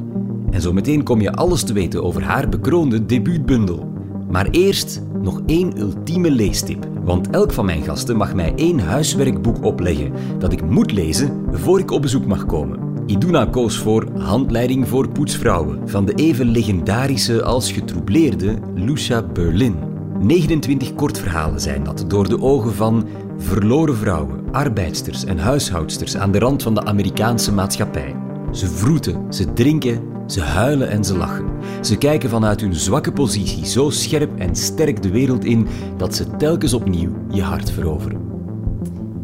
En 0.51 0.61
zo 0.61 0.73
meteen 0.73 1.03
kom 1.03 1.21
je 1.21 1.33
alles 1.33 1.63
te 1.63 1.73
weten 1.73 2.03
over 2.03 2.23
haar 2.23 2.49
bekroonde 2.49 3.05
debuutbundel. 3.05 3.91
Maar 4.29 4.47
eerst 4.49 5.01
nog 5.21 5.41
één 5.45 5.79
ultieme 5.79 6.31
leestip. 6.31 6.87
Want 7.03 7.29
elk 7.29 7.53
van 7.53 7.65
mijn 7.65 7.83
gasten 7.83 8.17
mag 8.17 8.35
mij 8.35 8.53
één 8.55 8.79
huiswerkboek 8.79 9.63
opleggen 9.63 10.11
dat 10.39 10.51
ik 10.51 10.69
moet 10.69 10.91
lezen 10.91 11.45
voor 11.51 11.79
ik 11.79 11.91
op 11.91 12.01
bezoek 12.01 12.25
mag 12.25 12.45
komen. 12.45 12.79
Iduna 13.05 13.45
koos 13.45 13.77
voor 13.77 14.07
Handleiding 14.17 14.87
voor 14.87 15.09
poetsvrouwen 15.09 15.89
van 15.89 16.05
de 16.05 16.13
even 16.13 16.45
legendarische 16.45 17.43
als 17.43 17.71
getroubleerde 17.71 18.57
Lucia 18.75 19.23
Berlin. 19.23 19.75
29 20.21 20.95
kortverhalen 20.95 21.61
zijn 21.61 21.83
dat 21.83 22.05
door 22.07 22.27
de 22.27 22.41
ogen 22.41 22.73
van 22.73 23.07
verloren 23.37 23.95
vrouwen, 23.95 24.51
arbeidsters 24.51 25.25
en 25.25 25.37
huishoudsters 25.37 26.17
aan 26.17 26.31
de 26.31 26.39
rand 26.39 26.63
van 26.63 26.73
de 26.73 26.85
Amerikaanse 26.85 27.53
maatschappij. 27.53 28.15
Ze 28.51 28.67
vroeten, 28.67 29.33
ze 29.33 29.53
drinken, 29.53 30.01
ze 30.25 30.41
huilen 30.41 30.89
en 30.89 31.03
ze 31.03 31.17
lachen. 31.17 31.49
Ze 31.81 31.97
kijken 31.97 32.29
vanuit 32.29 32.61
hun 32.61 32.75
zwakke 32.75 33.11
positie 33.11 33.65
zo 33.65 33.89
scherp 33.89 34.39
en 34.39 34.55
sterk 34.55 35.01
de 35.01 35.11
wereld 35.11 35.45
in 35.45 35.67
dat 35.97 36.15
ze 36.15 36.35
telkens 36.35 36.73
opnieuw 36.73 37.11
je 37.29 37.41
hart 37.41 37.71
veroveren. 37.71 38.27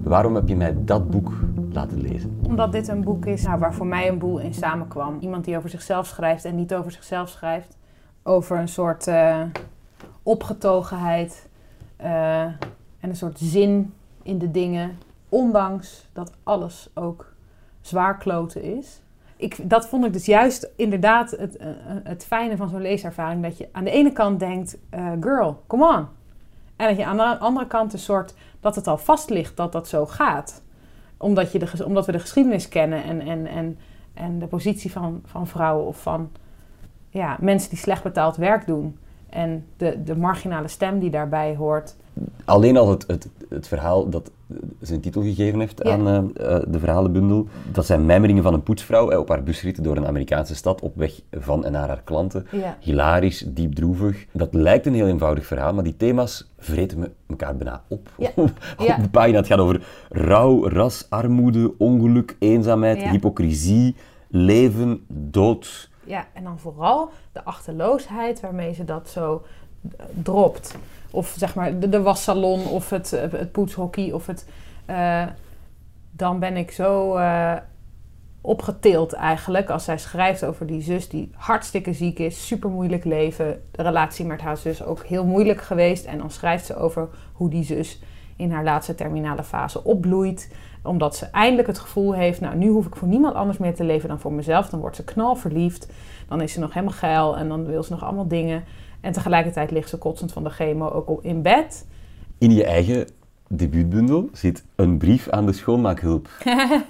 Waarom 0.03 0.35
heb 0.35 0.47
je 0.47 0.55
mij 0.55 0.75
dat 0.85 1.09
boek 1.09 1.31
laten 1.71 2.01
lezen? 2.01 2.39
Omdat 2.41 2.71
dit 2.71 2.87
een 2.87 3.03
boek 3.03 3.25
is 3.25 3.43
nou, 3.43 3.59
waar 3.59 3.73
voor 3.73 3.87
mij 3.87 4.07
een 4.07 4.17
boel 4.17 4.39
in 4.39 4.53
samenkwam. 4.53 5.17
Iemand 5.19 5.45
die 5.45 5.57
over 5.57 5.69
zichzelf 5.69 6.07
schrijft 6.07 6.45
en 6.45 6.55
niet 6.55 6.73
over 6.73 6.91
zichzelf 6.91 7.29
schrijft. 7.29 7.77
Over 8.23 8.57
een 8.57 8.67
soort 8.67 9.07
eh, 9.07 9.41
opgetogenheid 10.23 11.47
eh, 11.95 12.41
en 12.41 13.09
een 13.09 13.15
soort 13.15 13.39
zin 13.39 13.93
in 14.23 14.37
de 14.37 14.51
dingen. 14.51 14.97
Ondanks 15.29 16.09
dat 16.13 16.31
alles 16.43 16.89
ook 16.93 17.33
zwaar 17.81 18.17
kloten 18.17 18.63
is. 18.63 19.01
Ik, 19.35 19.69
dat 19.69 19.87
vond 19.87 20.05
ik 20.05 20.13
dus 20.13 20.25
juist 20.25 20.71
inderdaad 20.75 21.31
het, 21.31 21.57
eh, 21.57 21.67
het 22.03 22.25
fijne 22.25 22.57
van 22.57 22.69
zo'n 22.69 22.81
leeservaring. 22.81 23.43
Dat 23.43 23.57
je 23.57 23.69
aan 23.71 23.83
de 23.83 23.91
ene 23.91 24.11
kant 24.11 24.39
denkt, 24.39 24.77
eh, 24.89 25.11
girl, 25.19 25.63
come 25.67 25.97
on. 25.97 26.07
En 26.75 26.87
dat 26.87 26.97
je 26.97 27.05
aan 27.05 27.17
de 27.17 27.37
andere 27.37 27.67
kant 27.67 27.93
een 27.93 27.99
soort, 27.99 28.33
dat 28.59 28.75
het 28.75 28.87
al 28.87 28.97
vast 28.97 29.29
ligt 29.29 29.57
dat 29.57 29.71
dat 29.71 29.87
zo 29.87 30.05
gaat 30.05 30.61
omdat, 31.23 31.51
je 31.51 31.59
de, 31.59 31.85
omdat 31.85 32.05
we 32.05 32.11
de 32.11 32.19
geschiedenis 32.19 32.69
kennen 32.69 33.03
en, 33.03 33.21
en, 33.21 33.47
en, 33.47 33.77
en 34.13 34.39
de 34.39 34.47
positie 34.47 34.91
van, 34.91 35.21
van 35.25 35.47
vrouwen 35.47 35.85
of 35.85 36.01
van 36.01 36.31
ja, 37.09 37.37
mensen 37.39 37.69
die 37.69 37.79
slecht 37.79 38.03
betaald 38.03 38.35
werk 38.35 38.65
doen. 38.65 38.97
En 39.29 39.65
de, 39.77 40.03
de 40.03 40.15
marginale 40.15 40.67
stem 40.67 40.99
die 40.99 41.09
daarbij 41.09 41.55
hoort. 41.55 41.95
Alleen 42.45 42.77
al 42.77 42.89
het, 42.89 43.03
het, 43.07 43.29
het 43.49 43.67
verhaal 43.67 44.09
dat 44.09 44.31
zijn 44.81 45.01
titel 45.01 45.21
gegeven 45.21 45.59
heeft 45.59 45.81
Ja. 45.83 45.91
aan 45.91 46.07
eh, 46.07 46.17
eh, 46.55 46.63
de 46.67 46.79
verhalenbundel. 46.79 47.47
Dat 47.71 47.85
zijn 47.85 48.05
mijmeringen 48.05 48.43
van 48.43 48.53
een 48.53 48.63
poetsvrouw 48.63 49.17
op 49.19 49.29
haar 49.29 49.43
busrit 49.43 49.83
door 49.83 49.97
een 49.97 50.05
Amerikaanse 50.07 50.55
stad 50.55 50.81
op 50.81 50.95
weg 50.95 51.21
van 51.31 51.65
en 51.65 51.71
naar 51.71 51.87
haar 51.87 52.01
klanten. 52.03 52.47
Ja. 52.51 52.77
Hilarisch, 52.79 53.43
diep 53.47 53.73
droevig. 53.75 54.25
Dat 54.31 54.53
lijkt 54.53 54.85
een 54.85 54.93
heel 54.93 55.07
eenvoudig 55.07 55.45
verhaal, 55.45 55.73
maar 55.73 55.83
die 55.83 55.97
thema's 55.97 56.51
vreten 56.57 56.99
me 56.99 57.11
elkaar 57.29 57.55
bijna 57.55 57.83
op. 57.87 58.09
Ja. 58.17 58.29
op 58.35 58.51
Ja. 58.77 58.97
de 58.97 59.09
pagina. 59.09 59.37
Het 59.37 59.47
gaat 59.47 59.59
over 59.59 59.87
rouw, 60.09 60.67
ras, 60.69 61.05
armoede, 61.09 61.73
ongeluk, 61.77 62.35
eenzaamheid, 62.39 63.01
hypocrisie, 63.03 63.95
leven, 64.27 65.05
dood. 65.07 65.89
Ja, 66.05 66.27
en 66.33 66.43
dan 66.43 66.59
vooral 66.59 67.09
de 67.31 67.43
achterloosheid 67.43 68.39
waarmee 68.39 68.73
ze 68.73 68.83
dat 68.85 69.09
zo 69.09 69.43
eh, 69.97 70.05
dropt. 70.23 70.75
Of 71.13 71.35
zeg 71.37 71.55
maar 71.55 71.79
de, 71.79 71.89
de 71.89 72.01
wassalon 72.01 72.65
of 72.67 72.89
het, 72.89 73.13
eh, 73.13 73.31
het 73.31 73.51
poetshockey 73.51 74.11
of 74.11 74.27
het... 74.27 74.49
eh, 74.85 75.23
dan 76.11 76.39
ben 76.39 76.57
ik 76.57 76.71
zo 76.71 77.15
eh, 77.15 77.53
opgetild 78.41 79.13
eigenlijk 79.13 79.69
als 79.69 79.83
zij 79.83 79.97
schrijft 79.97 80.45
over 80.45 80.65
die 80.65 80.81
zus 80.81 81.09
die 81.09 81.31
hartstikke 81.35 81.93
ziek 81.93 82.19
is, 82.19 82.47
super 82.47 82.69
moeilijk 82.69 83.03
leven. 83.03 83.61
De 83.71 83.81
relatie 83.81 84.25
met 84.25 84.41
haar 84.41 84.57
zus 84.57 84.83
ook 84.83 85.03
heel 85.03 85.25
moeilijk 85.25 85.61
geweest. 85.61 86.05
En 86.05 86.17
dan 86.17 86.31
schrijft 86.31 86.65
ze 86.65 86.75
over 86.75 87.09
hoe 87.33 87.49
die 87.49 87.63
zus 87.63 88.01
in 88.35 88.51
haar 88.51 88.63
laatste 88.63 88.95
terminale 88.95 89.43
fase 89.43 89.83
opbloeit. 89.83 90.55
Omdat 90.83 91.15
ze 91.15 91.25
eindelijk 91.25 91.67
het 91.67 91.79
gevoel 91.79 92.13
heeft, 92.13 92.41
nou 92.41 92.55
nu 92.55 92.69
hoef 92.69 92.85
ik 92.85 92.95
voor 92.95 93.07
niemand 93.07 93.35
anders 93.35 93.57
meer 93.57 93.75
te 93.75 93.83
leven 93.83 94.09
dan 94.09 94.19
voor 94.19 94.33
mezelf. 94.33 94.69
Dan 94.69 94.79
wordt 94.79 94.95
ze 94.95 95.03
knalverliefd. 95.03 95.87
Dan 96.27 96.41
is 96.41 96.53
ze 96.53 96.59
nog 96.59 96.73
helemaal 96.73 96.95
geil 96.95 97.37
en 97.37 97.47
dan 97.47 97.65
wil 97.65 97.83
ze 97.83 97.91
nog 97.91 98.03
allemaal 98.03 98.27
dingen. 98.27 98.63
En 99.01 99.11
tegelijkertijd 99.11 99.71
ligt 99.71 99.89
ze 99.89 99.97
kotsend 99.97 100.31
van 100.31 100.43
de 100.43 100.49
chemo 100.49 100.89
ook 100.89 101.07
al 101.07 101.19
in 101.21 101.41
bed. 101.41 101.85
In 102.37 102.51
je 102.53 102.63
eigen 102.65 103.07
debuutbundel 103.47 104.29
zit 104.33 104.63
een 104.75 104.97
brief 104.97 105.29
aan 105.29 105.45
de 105.45 105.53
schoonmaakhulp. 105.53 106.29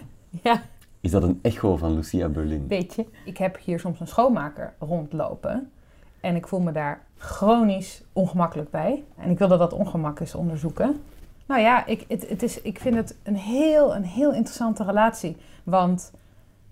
Ja, 0.43 0.61
Is 1.01 1.11
dat 1.11 1.23
een 1.23 1.39
echo 1.41 1.77
van 1.77 1.93
Lucia 1.93 2.27
Berlin? 2.29 2.65
weet 2.67 2.93
je. 2.93 3.05
Ik 3.25 3.37
heb 3.37 3.57
hier 3.63 3.79
soms 3.79 3.99
een 3.99 4.07
schoonmaker 4.07 4.73
rondlopen. 4.79 5.71
En 6.21 6.35
ik 6.35 6.47
voel 6.47 6.59
me 6.59 6.71
daar 6.71 7.01
chronisch 7.17 8.03
ongemakkelijk 8.13 8.69
bij. 8.69 9.03
En 9.17 9.29
ik 9.29 9.37
wil 9.37 9.47
dat 9.47 9.59
dat 9.59 9.73
ongemak 9.73 10.19
eens 10.19 10.35
onderzoeken. 10.35 11.01
Nou 11.45 11.61
ja, 11.61 11.85
ik, 11.85 12.05
het, 12.07 12.29
het 12.29 12.43
is, 12.43 12.61
ik 12.61 12.79
vind 12.79 12.95
het 12.95 13.15
een 13.23 13.35
heel, 13.35 13.95
een 13.95 14.03
heel 14.03 14.33
interessante 14.33 14.83
relatie. 14.83 15.37
Want 15.63 16.11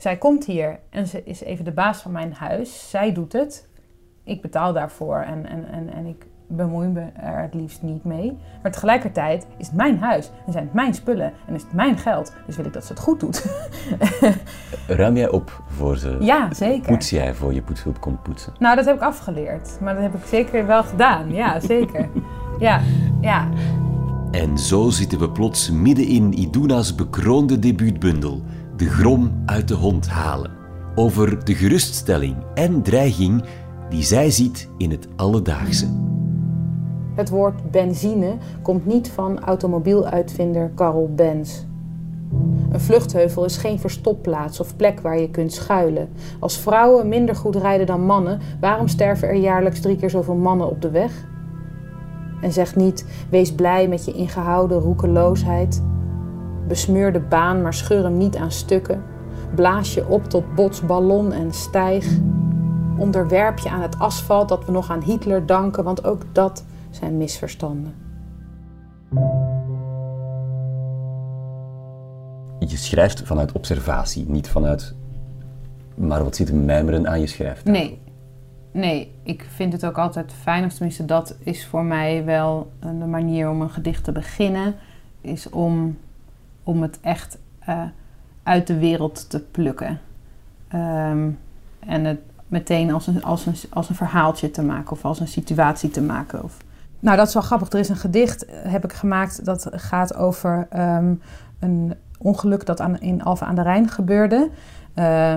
zij 0.02 0.18
komt 0.18 0.46
hier 0.46 0.80
en 0.90 1.08
ze 1.08 1.24
is 1.24 1.42
even 1.42 1.66
de 1.66 1.72
baas 1.72 2.02
van 2.02 2.12
mijn 2.12 2.34
huis. 2.34 2.90
Zij 2.90 3.14
doet 3.14 3.34
het. 3.34 3.70
Ik 4.24 4.42
betaal 4.42 4.74
daarvoor 4.74 5.18
en, 5.18 5.46
en, 5.46 5.66
en, 5.72 5.94
en 5.94 6.06
ik 6.06 6.26
bemoei 6.48 6.88
me 6.88 7.02
er 7.16 7.42
het 7.42 7.54
liefst 7.54 7.82
niet 7.82 8.04
mee. 8.04 8.38
Maar 8.62 8.72
tegelijkertijd 8.72 9.48
is 9.58 9.68
het 9.68 9.76
mijn 9.76 10.00
huis 10.00 10.32
en 10.46 10.52
zijn 10.52 10.64
het 10.64 10.74
mijn 10.74 10.94
spullen 10.94 11.34
en 11.48 11.54
is 11.54 11.62
het 11.62 11.74
mijn 11.74 11.98
geld. 11.98 12.34
Dus 12.46 12.56
wil 12.56 12.66
ik 12.66 12.74
dat 12.74 12.86
ze 12.86 12.94
het 12.94 13.02
goed 13.02 13.20
doet. 13.20 13.46
Ruim 14.88 15.18
jij 15.18 15.30
op 15.30 15.64
voor 15.68 15.98
ze? 15.98 16.18
ja, 16.20 16.54
zeker. 16.54 16.92
Poets 16.92 17.10
jij 17.10 17.34
voor 17.34 17.54
je 17.54 17.62
poetshulp 17.62 18.02
komt 18.02 18.24
poetsen? 18.24 18.54
Nou, 18.60 18.76
dat 18.76 18.86
heb 18.86 18.96
ik 18.96 19.02
afgeleerd. 19.02 19.78
Maar 19.82 19.94
dat 19.94 20.04
heb 20.04 20.14
ik 20.14 20.26
zeker 20.26 20.66
wel 20.66 20.84
gedaan. 20.84 21.34
Ja, 21.34 21.60
zeker. 21.76 22.10
Ja, 22.60 22.82
ja. 23.22 23.50
En 24.32 24.58
zo 24.58 24.90
zitten 24.90 25.20
we 25.20 25.30
plots 25.30 25.72
midden 25.72 26.08
in 26.08 26.40
Iduna's 26.40 26.96
bekroonde 26.96 27.60
debuutbundel, 27.60 28.42
De 28.82 28.90
Grom 28.90 29.42
uit 29.46 29.68
de 29.68 29.74
Hond 29.74 30.10
halen. 30.10 30.52
Over 30.96 31.46
de 31.46 31.56
geruststelling 31.56 32.36
en 32.54 32.82
dreiging 32.82 33.44
die 33.90 34.04
zij 34.04 34.30
ziet 34.30 34.68
in 34.78 34.92
het 34.92 35.08
alledaagse. 35.16 35.88
Het 37.16 37.30
woord 37.30 37.72
benzine 37.72 38.38
komt 38.62 38.86
niet 38.86 39.10
van 39.10 39.40
automobieluitvinder 39.40 40.72
Karl 40.76 41.12
Benz. 41.16 41.64
Een 42.72 42.80
vluchtheuvel 42.80 43.46
is 43.46 43.58
geen 43.58 43.80
verstopplaats 43.80 44.60
of 44.60 44.76
plek 44.76 45.00
waar 45.00 45.20
je 45.20 45.30
kunt 45.30 45.54
schuilen. 45.54 46.10
Als 46.40 46.58
vrouwen 46.58 47.08
minder 47.08 47.36
goed 47.36 47.56
rijden 47.56 47.86
dan 47.86 48.06
mannen, 48.06 48.40
waarom 48.60 48.88
sterven 48.88 49.28
er 49.28 49.36
jaarlijks 49.36 49.80
drie 49.80 49.96
keer 49.96 50.10
zoveel 50.10 50.36
mannen 50.36 50.70
op 50.70 50.82
de 50.82 50.90
weg? 50.90 51.26
En 52.42 52.52
zeg 52.52 52.76
niet, 52.76 53.06
wees 53.30 53.54
blij 53.54 53.88
met 53.88 54.06
je 54.06 54.14
ingehouden 54.14 54.80
roekeloosheid. 54.80 55.84
Besmeur 56.72 57.14
de 57.14 57.20
baan, 57.20 57.62
maar 57.62 57.74
scheur 57.74 58.04
hem 58.04 58.18
niet 58.18 58.36
aan 58.36 58.52
stukken. 58.52 59.04
Blaas 59.56 59.94
je 59.94 60.08
op 60.08 60.24
tot 60.24 60.56
botsballon 60.56 61.32
en 61.32 61.54
stijg. 61.54 62.18
Onderwerp 62.98 63.58
je 63.60 63.70
aan 63.70 63.82
het 63.82 64.00
asfalt 64.00 64.50
dat 64.50 64.66
we 64.66 64.72
nog 64.72 64.90
aan 64.92 65.02
Hitler 65.04 65.46
danken, 65.46 65.84
want 65.84 66.04
ook 66.04 66.22
dat 66.32 66.66
zijn 66.90 67.18
misverstanden. 67.18 67.94
Je 72.60 72.78
schrijft 72.78 73.22
vanuit 73.22 73.52
observatie, 73.52 74.30
niet 74.30 74.50
vanuit. 74.50 74.96
Maar 75.96 76.24
wat 76.24 76.36
zit 76.36 76.50
er 76.50 76.56
mijmeren 76.56 77.08
aan 77.08 77.20
je 77.20 77.28
schrijft? 77.28 77.66
Nee. 77.66 78.02
Nee, 78.72 79.12
ik 79.24 79.48
vind 79.50 79.74
het 79.74 79.86
ook 79.86 79.98
altijd 79.98 80.34
fijn, 80.34 80.66
of 80.66 80.74
tenminste 80.74 81.06
dat 81.06 81.36
is 81.44 81.66
voor 81.66 81.84
mij 81.84 82.26
wel 82.26 82.72
een 82.80 83.10
manier 83.10 83.50
om 83.50 83.62
een 83.62 83.70
gedicht 83.70 84.04
te 84.04 84.12
beginnen, 84.12 84.76
is 85.22 85.50
om, 85.50 85.98
om 86.72 86.82
het 86.82 87.00
echt 87.02 87.38
uh, 87.70 87.82
uit 88.44 88.68
de 88.68 88.80
wereld 88.80 89.30
te 89.30 89.40
plukken. 89.40 90.00
Um, 90.74 91.40
en 91.80 92.06
het 92.06 92.20
meteen 92.48 92.94
als 92.94 93.08
een, 93.08 93.24
als, 93.24 93.46
een, 93.46 93.56
als 93.70 93.90
een 93.90 93.96
verhaaltje 93.96 94.52
te 94.52 94.64
maken 94.64 94.92
of 94.92 95.06
als 95.06 95.20
een 95.20 95.28
situatie 95.28 95.90
te 95.90 96.02
maken. 96.02 96.44
Of... 96.44 96.58
Nou, 97.00 97.18
dat 97.18 97.28
is 97.28 97.34
wel 97.34 97.44
grappig. 97.44 97.70
Er 97.70 97.80
is 97.80 97.90
een 97.90 97.96
gedicht, 97.96 98.46
heb 98.52 98.84
ik 98.84 98.94
gemaakt, 98.94 99.46
dat 99.46 99.68
gaat 99.72 100.16
over 100.16 100.68
um, 100.76 101.22
een 101.60 101.94
ongeluk 102.18 102.66
dat 102.66 102.82
aan, 102.82 103.00
in 103.00 103.24
Alphen 103.24 103.48
aan 103.48 103.56
de 103.56 103.62
Rijn 103.62 103.90
gebeurde. 103.90 104.50
Uh, 104.96 105.34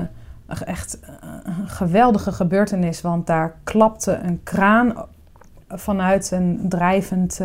echt 0.64 0.99
een 1.42 1.68
geweldige 1.68 2.33
gebeurtenis, 2.33 3.01
want 3.01 3.27
daar 3.27 3.55
klapte 3.64 4.12
een 4.12 4.40
kraan 4.42 4.94
vanuit 5.68 6.31
een 6.31 6.66
drijvend 6.68 7.40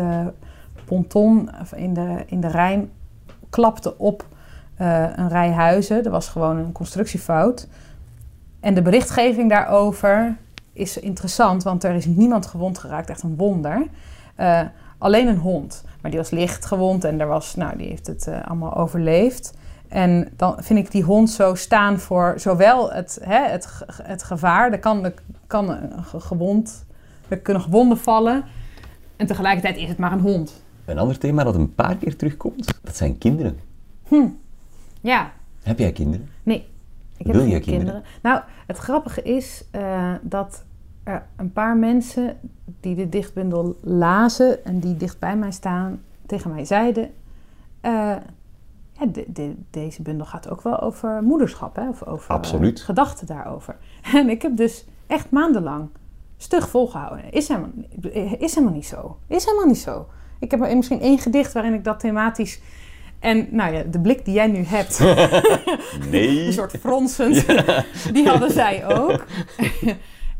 ponton 0.84 1.50
in 1.76 1.94
de, 1.94 2.22
in 2.26 2.40
de 2.40 2.48
Rijn, 2.48 2.90
klapte 3.50 3.98
op 3.98 4.26
uh, 4.80 5.04
een 5.16 5.28
rij 5.28 5.50
huizen. 5.50 6.04
Er 6.04 6.10
was 6.10 6.28
gewoon 6.28 6.56
een 6.56 6.72
constructiefout. 6.72 7.68
En 8.60 8.74
de 8.74 8.82
berichtgeving 8.82 9.50
daarover 9.50 10.36
is 10.72 10.98
interessant, 10.98 11.62
want 11.62 11.84
er 11.84 11.94
is 11.94 12.06
niemand 12.06 12.46
gewond 12.46 12.78
geraakt, 12.78 13.10
echt 13.10 13.22
een 13.22 13.36
wonder. 13.36 13.86
Uh, 14.40 14.60
alleen 14.98 15.26
een 15.26 15.38
hond, 15.38 15.84
maar 16.00 16.10
die 16.10 16.20
was 16.20 16.30
licht 16.30 16.64
gewond 16.64 17.04
en 17.04 17.20
er 17.20 17.26
was, 17.26 17.54
nou, 17.54 17.76
die 17.76 17.88
heeft 17.88 18.06
het 18.06 18.26
uh, 18.28 18.42
allemaal 18.44 18.76
overleefd. 18.76 19.52
En 19.88 20.28
dan 20.36 20.54
vind 20.58 20.78
ik 20.78 20.90
die 20.90 21.02
hond 21.02 21.30
zo 21.30 21.54
staan 21.54 21.98
voor 21.98 22.34
zowel 22.36 22.92
het, 22.92 23.18
hè, 23.22 23.48
het, 23.48 23.68
het 24.02 24.22
gevaar, 24.22 24.72
er 24.72 24.78
kan, 24.78 25.12
kan 25.46 25.70
een 25.70 26.04
gewond, 26.20 26.84
er 27.28 27.38
kunnen 27.38 27.62
gewonden 27.62 27.98
vallen. 27.98 28.44
En 29.16 29.26
tegelijkertijd 29.26 29.76
is 29.76 29.88
het 29.88 29.98
maar 29.98 30.12
een 30.12 30.20
hond. 30.20 30.62
Een 30.90 30.98
ander 30.98 31.18
thema 31.18 31.44
dat 31.44 31.54
een 31.54 31.74
paar 31.74 31.96
keer 31.96 32.16
terugkomt, 32.16 32.80
dat 32.82 32.96
zijn 32.96 33.18
kinderen. 33.18 33.58
Hm. 34.08 34.28
Ja. 35.00 35.32
Heb 35.62 35.78
jij 35.78 35.92
kinderen? 35.92 36.28
Nee. 36.42 36.68
Ik 37.16 37.26
heb 37.26 37.34
Wil 37.34 37.44
geen 37.44 37.50
je 37.50 37.60
kinderen? 37.60 38.02
Nou, 38.22 38.40
het 38.66 38.78
grappige 38.78 39.22
is 39.22 39.64
uh, 39.76 40.14
dat 40.22 40.64
er 41.02 41.26
een 41.36 41.52
paar 41.52 41.76
mensen 41.76 42.36
die 42.80 42.94
de 42.94 43.08
dichtbundel 43.08 43.78
lazen 43.80 44.64
en 44.64 44.78
die 44.78 44.96
dicht 44.96 45.18
bij 45.18 45.36
mij 45.36 45.50
staan, 45.50 46.02
tegen 46.26 46.50
mij 46.50 46.64
zeiden: 46.64 47.04
uh, 47.04 48.16
ja, 48.92 49.06
de, 49.12 49.24
de, 49.28 49.54
deze 49.70 50.02
bundel 50.02 50.26
gaat 50.26 50.48
ook 50.50 50.62
wel 50.62 50.80
over 50.80 51.22
moederschap, 51.22 51.76
hè? 51.76 51.88
of 51.88 52.02
over 52.04 52.34
Absoluut. 52.34 52.80
gedachten 52.80 53.26
daarover. 53.26 53.76
En 54.14 54.28
ik 54.28 54.42
heb 54.42 54.56
dus 54.56 54.84
echt 55.06 55.30
maandenlang 55.30 55.88
stug 56.36 56.68
volgehouden. 56.68 57.32
Is 57.32 57.48
helemaal, 57.48 57.70
is 58.38 58.54
helemaal 58.54 58.74
niet 58.74 58.86
zo. 58.86 59.18
Is 59.26 59.44
helemaal 59.44 59.66
niet 59.66 59.78
zo. 59.78 60.06
Ik 60.40 60.50
heb 60.50 60.74
misschien 60.74 61.00
één 61.00 61.18
gedicht 61.18 61.52
waarin 61.52 61.74
ik 61.74 61.84
dat 61.84 62.00
thematisch. 62.00 62.60
En 63.18 63.48
nou 63.50 63.74
ja, 63.74 63.82
de 63.82 64.00
blik 64.00 64.24
die 64.24 64.34
jij 64.34 64.46
nu 64.46 64.64
hebt, 64.64 64.98
nee. 66.10 66.44
een 66.46 66.52
soort 66.52 66.76
fronsend, 66.78 67.40
ja. 67.46 67.84
die 68.12 68.28
hadden 68.28 68.50
zij 68.50 68.96
ook. 68.96 69.26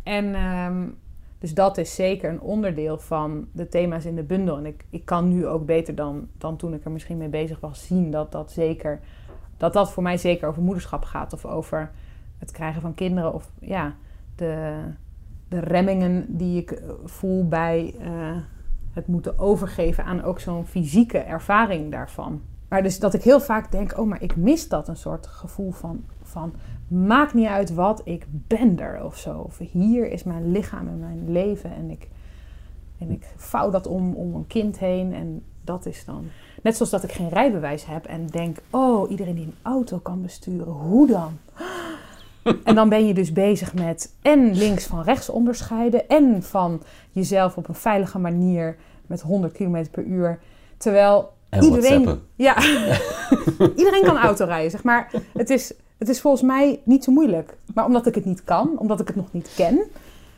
en 0.02 0.34
um, 0.44 0.96
dus 1.40 1.54
dat 1.54 1.78
is 1.78 1.94
zeker 1.94 2.30
een 2.30 2.40
onderdeel 2.40 2.98
van 2.98 3.48
de 3.52 3.68
thema's 3.68 4.04
in 4.04 4.14
de 4.14 4.22
bundel. 4.22 4.56
En 4.56 4.66
ik, 4.66 4.84
ik 4.90 5.04
kan 5.04 5.28
nu 5.28 5.46
ook 5.46 5.66
beter 5.66 5.94
dan, 5.94 6.28
dan 6.38 6.56
toen 6.56 6.74
ik 6.74 6.84
er 6.84 6.90
misschien 6.90 7.16
mee 7.16 7.28
bezig 7.28 7.60
was 7.60 7.86
zien 7.86 8.10
dat 8.10 8.32
dat 8.32 8.52
zeker, 8.52 9.00
dat 9.56 9.72
dat 9.72 9.92
voor 9.92 10.02
mij 10.02 10.16
zeker 10.16 10.48
over 10.48 10.62
moederschap 10.62 11.04
gaat. 11.04 11.32
Of 11.32 11.44
over 11.44 11.90
het 12.38 12.50
krijgen 12.50 12.80
van 12.80 12.94
kinderen. 12.94 13.34
Of 13.34 13.50
ja, 13.60 13.94
de, 14.36 14.76
de 15.48 15.60
remmingen 15.60 16.24
die 16.28 16.60
ik 16.60 16.82
voel 17.04 17.48
bij 17.48 17.94
uh, 18.00 18.36
het 18.92 19.06
moeten 19.06 19.38
overgeven 19.38 20.04
aan 20.04 20.22
ook 20.22 20.40
zo'n 20.40 20.66
fysieke 20.66 21.18
ervaring 21.18 21.90
daarvan. 21.90 22.40
Maar 22.68 22.82
dus 22.82 22.98
dat 22.98 23.14
ik 23.14 23.22
heel 23.22 23.40
vaak 23.40 23.72
denk, 23.72 23.98
oh, 23.98 24.06
maar 24.06 24.22
ik 24.22 24.36
mis 24.36 24.68
dat 24.68 24.88
een 24.88 24.96
soort 24.96 25.26
gevoel 25.26 25.70
van, 25.70 26.04
van 26.22 26.52
maakt 26.88 27.34
niet 27.34 27.46
uit 27.46 27.74
wat, 27.74 28.00
ik 28.04 28.26
ben 28.28 28.80
er 28.80 29.04
of 29.04 29.16
zo. 29.16 29.38
Of 29.38 29.58
hier 29.58 30.10
is 30.10 30.22
mijn 30.22 30.50
lichaam 30.52 30.88
en 30.88 30.98
mijn 30.98 31.32
leven 31.32 31.74
en 31.74 31.90
ik, 31.90 32.08
en 32.98 33.10
ik 33.10 33.32
vouw 33.36 33.70
dat 33.70 33.86
om, 33.86 34.14
om 34.14 34.34
een 34.34 34.46
kind 34.46 34.78
heen 34.78 35.14
en 35.14 35.42
dat 35.64 35.86
is 35.86 36.04
dan... 36.04 36.24
Net 36.62 36.76
zoals 36.76 36.90
dat 36.90 37.02
ik 37.02 37.12
geen 37.12 37.28
rijbewijs 37.28 37.84
heb 37.84 38.04
en 38.04 38.26
denk, 38.26 38.58
oh, 38.70 39.10
iedereen 39.10 39.34
die 39.34 39.46
een 39.46 39.54
auto 39.62 39.98
kan 39.98 40.22
besturen, 40.22 40.72
hoe 40.72 41.06
dan? 41.06 41.38
En 42.64 42.74
dan 42.74 42.88
ben 42.88 43.06
je 43.06 43.14
dus 43.14 43.32
bezig 43.32 43.74
met 43.74 44.14
en 44.22 44.54
links 44.56 44.86
van 44.86 45.02
rechts 45.02 45.28
onderscheiden 45.28 46.08
en 46.08 46.42
van 46.42 46.82
jezelf 47.12 47.56
op 47.56 47.68
een 47.68 47.74
veilige 47.74 48.18
manier 48.18 48.76
met 49.06 49.20
100 49.20 49.52
km 49.52 49.84
per 49.90 50.04
uur. 50.04 50.38
Terwijl 50.76 51.32
En 51.48 51.62
iedereen, 51.62 52.20
ja, 52.36 52.62
iedereen 53.80 54.02
kan 54.02 54.18
auto 54.18 54.44
rijden, 54.44 54.70
zeg 54.70 54.82
maar. 54.82 55.10
Het 55.32 55.50
is, 55.50 55.72
het 55.98 56.08
is 56.08 56.20
volgens 56.20 56.42
mij 56.42 56.80
niet 56.84 57.04
zo 57.04 57.12
moeilijk. 57.12 57.56
Maar 57.74 57.84
omdat 57.84 58.06
ik 58.06 58.14
het 58.14 58.24
niet 58.24 58.44
kan, 58.44 58.78
omdat 58.78 59.00
ik 59.00 59.06
het 59.06 59.16
nog 59.16 59.32
niet 59.32 59.52
ken, 59.56 59.80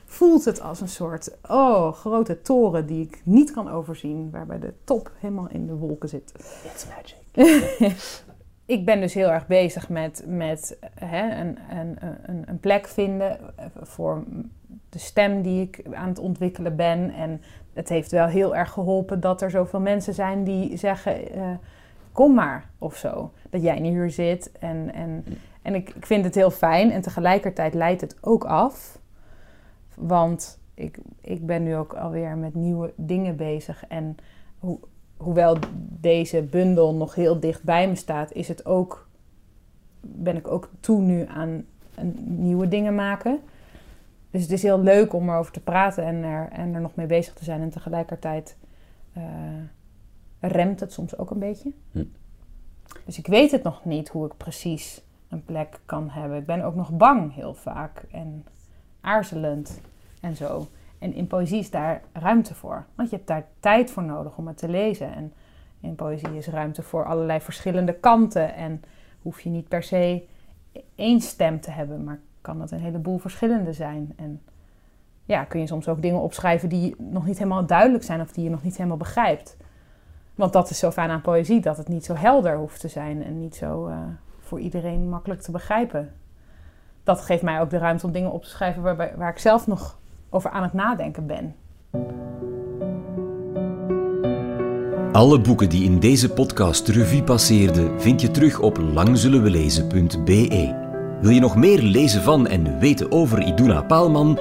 voelt 0.04 0.44
het 0.44 0.60
als 0.60 0.80
een 0.80 0.88
soort 0.88 1.30
oh, 1.48 1.92
grote 1.92 2.42
toren 2.42 2.86
die 2.86 3.02
ik 3.02 3.20
niet 3.24 3.50
kan 3.50 3.70
overzien, 3.70 4.30
waarbij 4.30 4.58
de 4.58 4.72
top 4.84 5.10
helemaal 5.18 5.48
in 5.50 5.66
de 5.66 5.74
wolken 5.74 6.08
zit. 6.08 6.32
It's 6.64 6.86
magic. 6.86 7.20
ik 8.72 8.84
ben 8.84 9.00
dus 9.00 9.14
heel 9.14 9.30
erg 9.30 9.46
bezig 9.46 9.88
met, 9.88 10.24
met 10.26 10.78
hè, 10.94 11.40
een, 11.40 11.58
een, 11.70 11.96
een, 12.22 12.42
een 12.46 12.60
plek 12.60 12.88
vinden 12.88 13.38
voor 13.82 14.24
de 14.88 14.98
stem 14.98 15.42
die 15.42 15.62
ik 15.62 15.82
aan 15.92 16.08
het 16.08 16.18
ontwikkelen 16.18 16.76
ben. 16.76 17.14
En 17.14 17.42
het 17.72 17.88
heeft 17.88 18.10
wel 18.10 18.26
heel 18.26 18.56
erg 18.56 18.70
geholpen 18.70 19.20
dat 19.20 19.42
er 19.42 19.50
zoveel 19.50 19.80
mensen 19.80 20.14
zijn 20.14 20.44
die 20.44 20.76
zeggen: 20.76 21.36
uh, 21.36 21.50
kom 22.12 22.34
maar 22.34 22.70
of 22.78 22.96
zo. 22.96 23.32
Dat 23.50 23.62
jij 23.62 23.80
nu 23.80 23.88
hier 23.88 24.10
zit. 24.10 24.52
En, 24.52 24.92
en, 24.94 25.24
en 25.62 25.74
ik, 25.74 25.88
ik 25.94 26.06
vind 26.06 26.24
het 26.24 26.34
heel 26.34 26.50
fijn. 26.50 26.90
En 26.90 27.02
tegelijkertijd 27.02 27.74
leidt 27.74 28.00
het 28.00 28.16
ook 28.20 28.44
af. 28.44 28.98
Want 29.94 30.60
ik, 30.74 30.98
ik 31.20 31.46
ben 31.46 31.62
nu 31.62 31.76
ook 31.76 31.94
alweer 31.94 32.36
met 32.36 32.54
nieuwe 32.54 32.92
dingen 32.96 33.36
bezig. 33.36 33.84
En 33.88 34.16
hoewel 35.22 35.56
deze 36.00 36.42
bundel 36.42 36.94
nog 36.94 37.14
heel 37.14 37.40
dicht 37.40 37.62
bij 37.62 37.88
me 37.88 37.94
staat, 37.94 38.32
is 38.32 38.48
het 38.48 38.66
ook, 38.66 39.08
ben 40.00 40.36
ik 40.36 40.48
ook 40.48 40.70
toe 40.80 41.00
nu 41.00 41.26
aan 41.26 41.64
nieuwe 42.24 42.68
dingen 42.68 42.94
maken. 42.94 43.40
Dus 44.30 44.42
het 44.42 44.50
is 44.50 44.62
heel 44.62 44.80
leuk 44.80 45.12
om 45.12 45.28
erover 45.28 45.52
te 45.52 45.60
praten 45.60 46.04
en 46.04 46.22
er, 46.22 46.48
en 46.48 46.74
er 46.74 46.80
nog 46.80 46.94
mee 46.94 47.06
bezig 47.06 47.34
te 47.34 47.44
zijn. 47.44 47.60
En 47.60 47.70
tegelijkertijd 47.70 48.56
uh, 49.16 49.22
remt 50.40 50.80
het 50.80 50.92
soms 50.92 51.18
ook 51.18 51.30
een 51.30 51.38
beetje. 51.38 51.72
Hm. 51.92 52.04
Dus 53.04 53.18
ik 53.18 53.26
weet 53.26 53.50
het 53.50 53.62
nog 53.62 53.84
niet 53.84 54.08
hoe 54.08 54.26
ik 54.26 54.36
precies 54.36 55.02
een 55.28 55.44
plek 55.44 55.80
kan 55.84 56.10
hebben. 56.10 56.38
Ik 56.38 56.46
ben 56.46 56.64
ook 56.64 56.74
nog 56.74 56.90
bang 56.90 57.34
heel 57.34 57.54
vaak 57.54 58.04
en 58.10 58.44
aarzelend 59.00 59.80
en 60.20 60.36
zo. 60.36 60.68
En 61.02 61.14
in 61.14 61.26
poëzie 61.26 61.58
is 61.58 61.70
daar 61.70 62.02
ruimte 62.12 62.54
voor. 62.54 62.84
Want 62.94 63.10
je 63.10 63.16
hebt 63.16 63.28
daar 63.28 63.46
tijd 63.60 63.90
voor 63.90 64.02
nodig 64.02 64.36
om 64.36 64.46
het 64.46 64.56
te 64.56 64.68
lezen. 64.68 65.14
En 65.14 65.32
in 65.80 65.94
poëzie 65.94 66.36
is 66.36 66.46
ruimte 66.46 66.82
voor 66.82 67.04
allerlei 67.04 67.40
verschillende 67.40 67.92
kanten. 67.92 68.54
En 68.54 68.82
hoef 69.22 69.40
je 69.40 69.50
niet 69.50 69.68
per 69.68 69.82
se 69.82 70.24
één 70.94 71.20
stem 71.20 71.60
te 71.60 71.70
hebben, 71.70 72.04
maar 72.04 72.20
kan 72.40 72.60
het 72.60 72.70
een 72.70 72.80
heleboel 72.80 73.18
verschillende 73.18 73.72
zijn. 73.72 74.12
En 74.16 74.42
ja, 75.24 75.44
kun 75.44 75.60
je 75.60 75.66
soms 75.66 75.88
ook 75.88 76.02
dingen 76.02 76.20
opschrijven 76.20 76.68
die 76.68 76.94
nog 76.98 77.26
niet 77.26 77.38
helemaal 77.38 77.66
duidelijk 77.66 78.04
zijn 78.04 78.20
of 78.20 78.32
die 78.32 78.44
je 78.44 78.50
nog 78.50 78.62
niet 78.62 78.76
helemaal 78.76 78.96
begrijpt. 78.96 79.56
Want 80.34 80.52
dat 80.52 80.70
is 80.70 80.78
zo 80.78 80.90
fijn 80.90 81.10
aan 81.10 81.20
poëzie, 81.20 81.60
dat 81.60 81.76
het 81.76 81.88
niet 81.88 82.04
zo 82.04 82.14
helder 82.14 82.56
hoeft 82.56 82.80
te 82.80 82.88
zijn 82.88 83.24
en 83.24 83.38
niet 83.38 83.56
zo 83.56 83.88
uh, 83.88 83.98
voor 84.38 84.60
iedereen 84.60 85.08
makkelijk 85.08 85.40
te 85.40 85.50
begrijpen. 85.50 86.12
Dat 87.04 87.20
geeft 87.20 87.42
mij 87.42 87.60
ook 87.60 87.70
de 87.70 87.78
ruimte 87.78 88.06
om 88.06 88.12
dingen 88.12 88.32
op 88.32 88.42
te 88.42 88.48
schrijven 88.48 88.82
waar, 88.82 89.12
waar 89.16 89.30
ik 89.30 89.38
zelf 89.38 89.66
nog 89.66 90.00
over 90.32 90.50
aan 90.50 90.62
het 90.62 90.72
nadenken 90.72 91.26
ben. 91.26 91.54
Alle 95.12 95.40
boeken 95.40 95.68
die 95.68 95.84
in 95.84 95.98
deze 95.98 96.28
podcast 96.28 96.88
revue 96.88 97.22
passeerden 97.22 98.00
vind 98.00 98.20
je 98.20 98.30
terug 98.30 98.60
op 98.60 98.78
langzullenwelezen.be. 98.78 100.80
Wil 101.20 101.30
je 101.30 101.40
nog 101.40 101.56
meer 101.56 101.82
lezen 101.82 102.22
van 102.22 102.46
en 102.46 102.78
weten 102.78 103.12
over 103.12 103.42
Iduna 103.42 103.82
Paalman? 103.82 104.38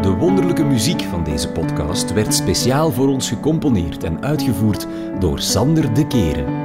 De 0.01 0.11
wonderlijke 0.11 0.63
muziek 0.63 1.01
van 1.01 1.23
deze 1.23 1.49
podcast 1.49 2.13
werd 2.13 2.33
speciaal 2.33 2.91
voor 2.91 3.07
ons 3.07 3.29
gecomponeerd 3.29 4.03
en 4.03 4.23
uitgevoerd 4.23 4.87
door 5.19 5.39
Sander 5.39 5.93
de 5.93 6.07
Keren. 6.07 6.63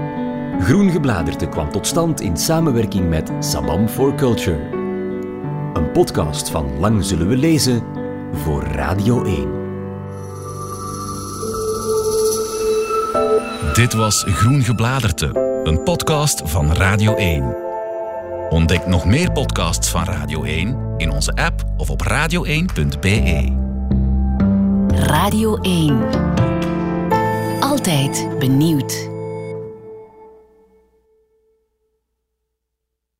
Groen 0.61 0.91
Gebladerte 0.91 1.49
kwam 1.49 1.71
tot 1.71 1.87
stand 1.87 2.21
in 2.21 2.37
samenwerking 2.37 3.09
met 3.09 3.31
Sabam 3.39 3.89
for 3.89 4.15
Culture. 4.15 4.80
Een 5.73 5.93
podcast 5.93 6.51
van 6.51 6.79
Lang 6.79 7.05
Zullen 7.05 7.29
We 7.29 7.37
Lezen 7.37 7.83
voor 8.33 8.63
Radio 8.63 9.25
1. 9.25 9.49
Dit 13.75 13.93
was 13.93 14.25
Groen 14.29 14.63
Gebladerte, 14.63 15.61
een 15.65 15.83
podcast 15.83 16.43
van 16.45 16.73
Radio 16.73 17.15
1. 17.15 17.57
Ontdek 18.49 18.87
nog 18.87 19.05
meer 19.05 19.33
podcasts 19.33 19.91
van 19.91 20.05
Radio 20.05 20.43
1 20.43 20.95
in 20.97 21.11
onze 21.11 21.33
app 21.33 21.65
of 21.77 21.91
op 21.91 22.03
radio1.be. 22.03 23.53
Radio 24.89 25.57
1. 25.57 25.99
Altijd 27.61 28.29
benieuwd. 28.39 29.10